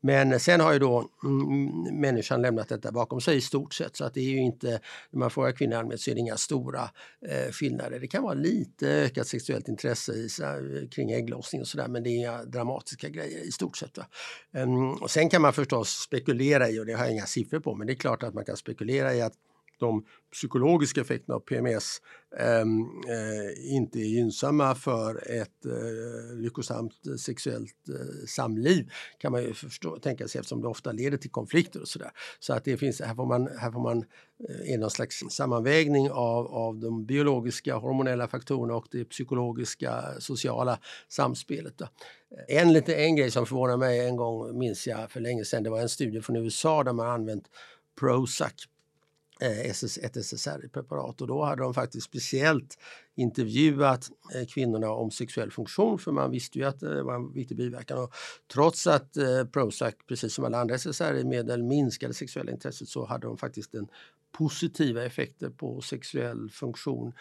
[0.00, 4.04] Men sen har ju då mm, människan lämnat detta bakom sig i stort sett så
[4.04, 4.80] att det är ju inte,
[5.10, 6.90] när man frågar kvinnor allmänt så är det inga stora
[7.28, 8.00] eh, skillnader.
[8.00, 12.10] Det kan vara lite ökat sexuellt intresse i, eh, kring ägglossning och sådär men det
[12.10, 13.98] är inga dramatiska grejer i stort sett.
[14.52, 17.74] Um, och sen kan man förstås spekulera i, och det har jag inga siffror på,
[17.74, 19.34] men det är klart att man kan spekulera i att
[19.78, 22.00] de psykologiska effekterna av PMS
[22.38, 29.42] ehm, eh, inte är gynnsamma för ett eh, lyckosamt eh, sexuellt eh, samliv kan man
[29.42, 32.10] ju förstå, tänka sig eftersom det ofta leder till konflikter och sådär.
[32.38, 34.04] Så att det finns, här får man, här får man
[34.48, 40.78] eh, är någon slags sammanvägning av, av de biologiska hormonella faktorerna och det psykologiska sociala
[41.08, 41.78] samspelet.
[41.78, 41.88] Då.
[42.48, 45.70] En, lite, en grej som förvånade mig en gång minns jag för länge sedan, det
[45.70, 47.44] var en studie från USA där man använt
[48.00, 48.52] Prozac
[49.40, 52.78] Eh, SS, ett SSRI-preparat och då hade de faktiskt speciellt
[53.14, 57.32] intervjuat eh, kvinnorna om sexuell funktion för man visste ju att eh, det var en
[57.32, 57.98] viktig biverkan.
[57.98, 58.14] Och
[58.52, 59.16] trots att
[59.52, 63.88] Prozac, precis som alla andra SSRI-medel, minskade sexuella intresset så hade de faktiskt en
[64.32, 67.12] positiva effekter på sexuell funktion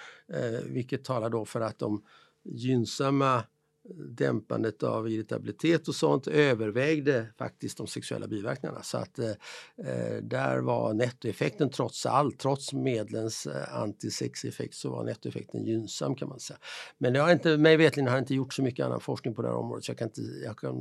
[0.65, 2.03] vilket talar då för att de
[2.43, 3.43] gynnsamma
[3.93, 8.83] dämpandet av irritabilitet och sånt övervägde faktiskt de sexuella biverkningarna.
[8.83, 9.29] Så att eh,
[9.77, 16.29] eh, där var nettoeffekten trots allt, trots medlens eh, antisexeffekt så var nettoeffekten gynnsam kan
[16.29, 16.59] man säga.
[16.97, 19.47] Men det har inte, mig vetligen har inte gjort så mycket annan forskning på det
[19.47, 20.77] här området så jag kan inte, jag kan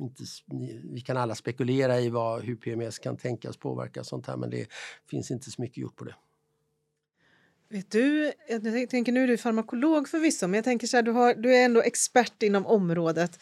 [0.00, 0.22] inte,
[0.92, 4.66] vi kan alla spekulera i vad, hur PMS kan tänkas påverka sånt här men det
[5.10, 6.14] finns inte så mycket gjort på det.
[7.70, 11.10] Vet du, jag tänker nu är du farmakolog förvisso, men jag tänker så här, du,
[11.10, 13.38] har, du är ändå expert inom området.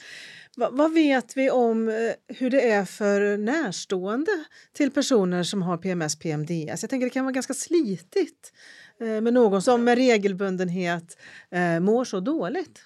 [0.57, 1.95] Va, vad vet vi om eh,
[2.37, 4.31] hur det är för närstående
[4.73, 6.83] till personer som har PMS, PMDS?
[6.83, 8.53] Jag tänker det kan vara ganska slitigt
[9.01, 11.19] eh, med någon som med regelbundenhet
[11.51, 12.81] eh, mår så dåligt.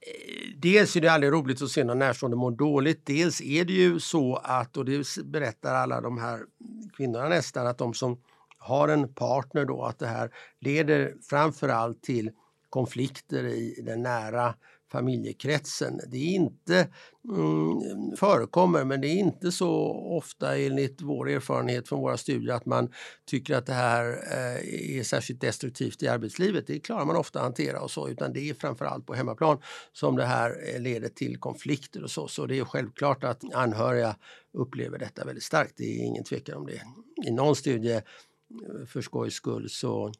[0.00, 3.06] Eh, dels är det aldrig roligt att se någon närstående må dåligt.
[3.06, 6.40] Dels är det ju så att, och det berättar alla de här
[6.96, 8.18] kvinnorna nästan, att de som
[8.60, 10.30] har en partner då att det här
[10.60, 12.30] leder framförallt till
[12.70, 14.54] konflikter i den nära
[14.92, 16.00] familjekretsen.
[16.06, 16.88] Det är inte
[17.24, 19.70] mm, förekommer men det är inte så
[20.16, 22.92] ofta enligt vår erfarenhet från våra studier att man
[23.26, 26.66] tycker att det här eh, är särskilt destruktivt i arbetslivet.
[26.66, 29.58] Det klarar man ofta att hantera och så utan det är framförallt på hemmaplan
[29.92, 32.28] som det här eh, leder till konflikter och så.
[32.28, 34.16] Så det är självklart att anhöriga
[34.52, 35.72] upplever detta väldigt starkt.
[35.76, 36.82] Det är ingen tvekan om det.
[37.26, 38.00] I någon studie
[38.86, 40.12] för skojs skull så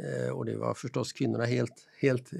[0.00, 2.32] eh, och det var förstås kvinnorna helt, helt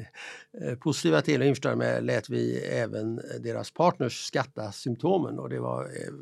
[0.62, 5.60] eh, positiva till och införstådda med lät vi även deras partners skatta symptomen och det
[5.60, 6.12] var eh,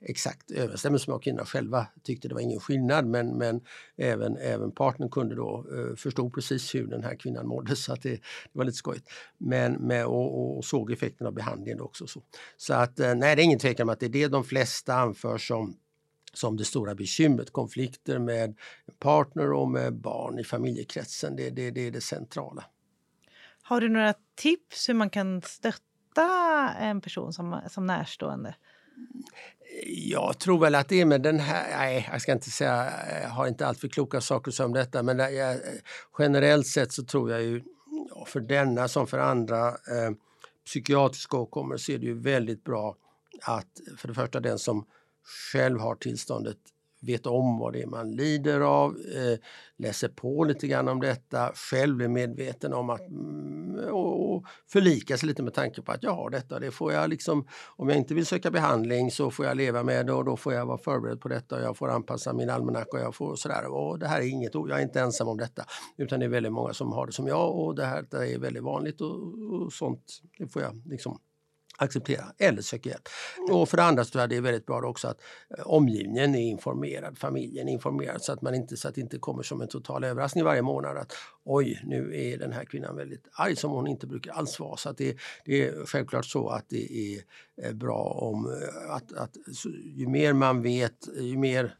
[0.00, 2.28] exakt överensstämmelse med vad kvinnorna själva tyckte.
[2.28, 3.60] Det var ingen skillnad men, men
[3.96, 5.66] även, även partnern kunde då
[5.96, 8.20] förstå precis hur den här kvinnan mådde så att det, det
[8.52, 9.08] var lite skojigt.
[9.38, 12.06] Men, med, och, och såg effekten av behandlingen också.
[12.06, 12.22] Så,
[12.56, 15.38] så att nej, det är ingen tvekan om att det är det de flesta anför
[15.38, 15.76] som
[16.34, 17.52] som det stora bekymret.
[17.52, 18.58] Konflikter med
[18.98, 21.36] partner och med barn i familjekretsen.
[21.36, 22.64] Det, det, det är det centrala.
[23.62, 28.54] Har du några tips hur man kan stötta en person som, som närstående?
[29.86, 33.28] Jag tror väl att det är med den här, nej jag ska inte säga, jag
[33.28, 35.60] har inte alltför kloka saker att säga om detta men jag,
[36.18, 37.62] generellt sett så tror jag ju
[38.26, 40.10] för denna som för andra eh,
[40.66, 42.96] psykiatriska åkommor så är det ju väldigt bra
[43.42, 44.86] att för det första den som
[45.52, 46.58] själv har tillståndet
[47.06, 49.38] vet om vad det är man lider av, eh,
[49.76, 55.16] läser på lite grann om detta, själv är medveten om att mm, och, och förlika
[55.16, 56.58] sig lite med tanke på att jag har detta.
[56.58, 57.46] Det får jag liksom,
[57.76, 60.52] om jag inte vill söka behandling så får jag leva med det och då får
[60.52, 61.56] jag vara förberedd på detta.
[61.56, 63.66] och Jag får anpassa min almanacka och jag får sådär.
[63.66, 65.64] Och det här är inget, jag är inte ensam om detta
[65.96, 68.38] utan det är väldigt många som har det som jag och det här det är
[68.38, 69.14] väldigt vanligt och,
[69.52, 70.20] och sånt.
[70.38, 71.18] Det får jag liksom
[71.78, 73.08] acceptera eller söka hjälp.
[73.50, 75.20] Och för det andra så tror jag det är väldigt bra också att
[75.58, 79.18] eh, omgivningen är informerad, familjen är informerad så att man inte så att det inte
[79.18, 81.12] kommer som en total överraskning varje månad att
[81.44, 84.76] oj, nu är den här kvinnan väldigt arg som hon inte brukar alls vara.
[84.76, 87.22] Så att det, det är självklart så att det är
[87.62, 89.36] eh, bra om eh, att, att
[89.84, 91.74] ju mer man vet, ju mer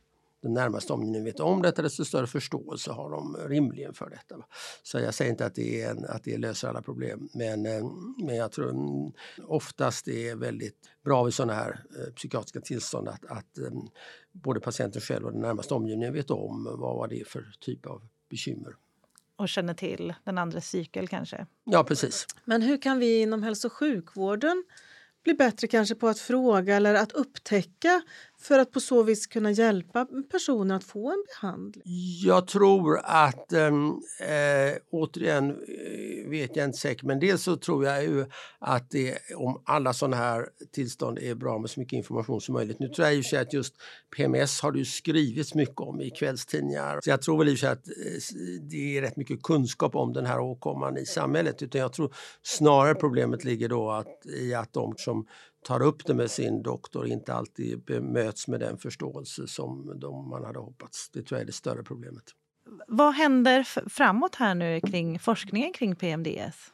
[0.45, 4.37] den närmaste omgivningen vet om detta, desto större förståelse har de rimligen för detta.
[4.83, 7.85] Så jag säger inte att det, är en, att det löser alla problem, men, eh,
[8.19, 13.25] men jag tror oftast det är väldigt bra vid sådana här eh, psykiatriska tillstånd att,
[13.25, 13.71] att eh,
[14.33, 17.87] både patienten själv och den närmaste omgivningen vet om vad, vad det är för typ
[17.87, 18.77] av bekymmer.
[19.37, 21.47] Och känner till den andres cykel kanske?
[21.65, 22.27] Ja, precis.
[22.45, 24.65] Men hur kan vi inom hälso och sjukvården
[25.25, 28.03] bli bättre kanske på att fråga eller att upptäcka
[28.45, 31.83] för att på så vis kunna hjälpa personer att få en behandling?
[32.25, 33.73] Jag tror att, äh,
[34.91, 38.27] återigen eh, vet jag inte säkert, men dels så tror jag ju
[38.59, 42.79] att det, om alla sådana här tillstånd är bra med så mycket information som möjligt.
[42.79, 43.75] Nu tror jag ju att just
[44.17, 47.01] PMS har det ju skrivits mycket om i kvällstidningar.
[47.03, 50.41] Så jag tror väl i att eh, det är rätt mycket kunskap om den här
[50.41, 51.63] åkomman i samhället.
[51.63, 55.27] Utan jag tror snarare problemet ligger då att, i att de som
[55.65, 60.45] tar upp det med sin doktor inte alltid bemöts med den förståelse som de man
[60.45, 61.11] hade hoppats.
[61.13, 62.25] Det tror jag är det större problemet.
[62.89, 66.71] Vad händer framåt här nu kring forskningen kring PMDS?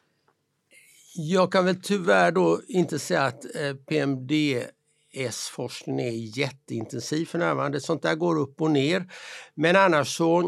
[1.14, 7.80] Jag kan väl tyvärr då inte säga att eh, PMDS-forskningen är jätteintensiv för närvarande.
[7.80, 9.12] Sånt där går upp och ner.
[9.54, 10.46] Men annars så eh,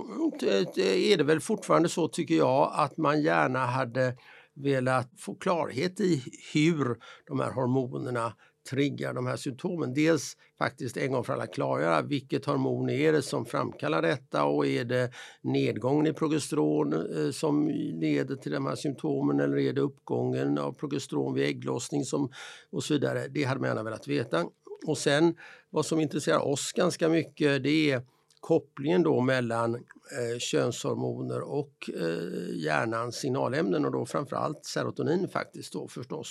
[1.12, 4.16] är det väl fortfarande så tycker jag att man gärna hade
[4.54, 6.96] velat få klarhet i hur
[7.26, 8.32] de här hormonerna
[8.70, 9.94] triggar de här symptomen.
[9.94, 14.66] Dels faktiskt en gång för alla klargöra vilket hormon är det som framkallar detta och
[14.66, 17.68] är det nedgången i progesteron eh, som
[18.00, 22.30] leder till de här symptomen eller är det uppgången av progesteron vid ägglossning som,
[22.70, 23.28] och så vidare.
[23.28, 24.44] Det hade man gärna velat veta.
[24.86, 25.34] Och sen
[25.70, 28.02] vad som intresserar oss ganska mycket det är
[28.42, 35.88] kopplingen då mellan eh, könshormoner och eh, hjärnans signalämnen och då framförallt serotonin faktiskt då
[35.88, 36.30] förstås.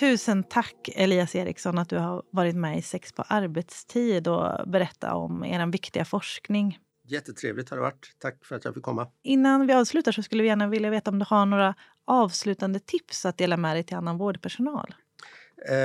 [0.00, 5.12] Tusen tack Elias Eriksson att du har varit med i Sex på arbetstid och berättat
[5.12, 6.78] om er viktiga forskning.
[7.04, 8.16] Jättetrevligt har det varit.
[8.18, 9.08] Tack för att jag fick komma.
[9.22, 11.74] Innan vi avslutar så skulle vi gärna vilja veta om du har några
[12.04, 14.94] avslutande tips att dela med dig till annan vårdpersonal.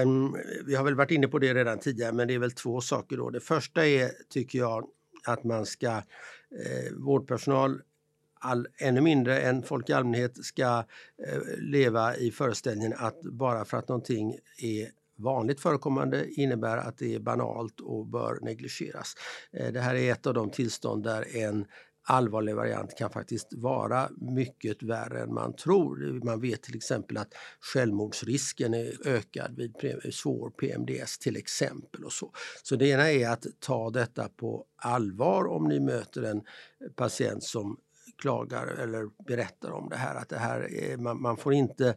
[0.03, 2.81] Um, vi har väl varit inne på det redan tidigare, men det är väl två
[2.81, 3.17] saker.
[3.17, 3.29] Då.
[3.29, 4.87] Det första är, tycker jag,
[5.25, 7.81] att man ska eh, vårdpersonal
[8.39, 10.83] all, ännu mindre än folk i allmänhet ska
[11.27, 17.15] eh, leva i föreställningen att bara för att någonting är vanligt förekommande innebär att det
[17.15, 19.15] är banalt och bör negligeras.
[19.51, 21.65] Eh, det här är ett av de tillstånd där en
[22.09, 26.25] allvarlig variant kan faktiskt vara mycket värre än man tror.
[26.25, 29.73] Man vet till exempel att självmordsrisken är ökad vid
[30.13, 32.03] svår PMDS till exempel.
[32.03, 32.31] Och så.
[32.63, 36.41] så det ena är att ta detta på allvar om ni möter en
[36.95, 37.77] patient som
[38.17, 40.15] klagar eller berättar om det här.
[40.15, 41.95] Att det här är, man, man, får inte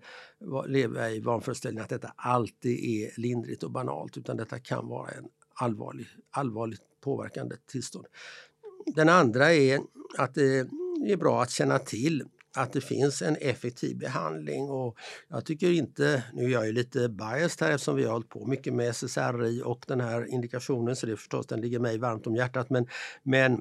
[0.67, 5.25] leva i vanföreställningen att detta alltid är lindrigt och banalt utan detta kan vara en
[5.55, 8.07] allvarlig, allvarligt påverkande tillstånd.
[8.87, 9.81] Den andra är
[10.19, 10.59] att det
[11.07, 12.25] är bra att känna till
[12.57, 14.99] att det finns en effektiv behandling och
[15.29, 18.47] jag tycker inte, nu är jag ju lite biased här eftersom vi har hållit på
[18.47, 22.27] mycket med SSRI och den här indikationen så det är förstås, den ligger mig varmt
[22.27, 22.87] om hjärtat men,
[23.23, 23.61] men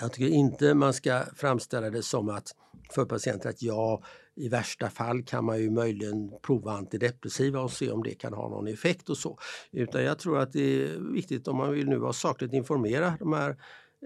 [0.00, 2.54] jag tycker inte man ska framställa det som att
[2.94, 4.02] för patienter att ja,
[4.36, 8.48] i värsta fall kan man ju möjligen prova antidepressiva och se om det kan ha
[8.48, 9.38] någon effekt och så.
[9.72, 13.32] Utan jag tror att det är viktigt om man vill nu vara sakligt informera de
[13.32, 13.56] här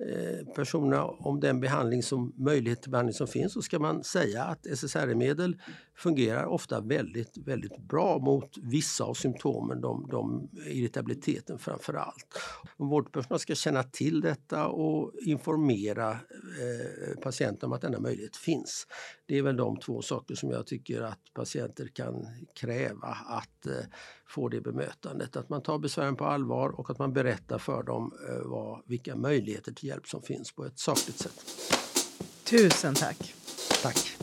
[0.06, 4.44] Eh, personerna om den behandling som, möjlighet till behandling som finns så ska man säga
[4.44, 5.56] att SSRI-medel
[5.96, 12.40] fungerar ofta väldigt, väldigt bra mot vissa av symptomen, de, de irritabiliteten framför allt.
[12.76, 18.86] Vårdpersonal ska känna till detta och informera eh, patienten om att denna möjlighet finns.
[19.26, 23.72] Det är väl de två saker som jag tycker att patienter kan kräva att eh,
[24.28, 25.36] få det bemötandet.
[25.36, 29.16] Att man tar besvären på allvar och att man berättar för dem eh, vad, vilka
[29.16, 31.44] möjligheter till hjälp som finns på ett sakligt sätt.
[32.44, 33.34] Tusen tack!
[33.82, 34.17] Tack.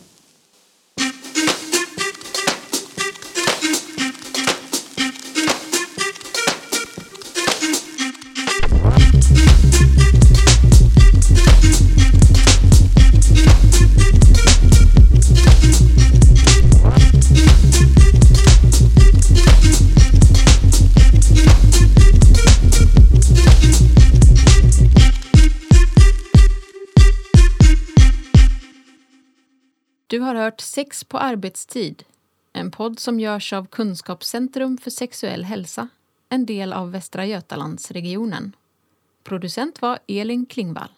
[30.16, 32.04] Du har hört Sex på arbetstid,
[32.54, 35.88] en podd som görs av Kunskapscentrum för sexuell hälsa,
[36.30, 38.56] en del av Västra Götalandsregionen.
[39.24, 40.90] Producent var Elin Klingvall.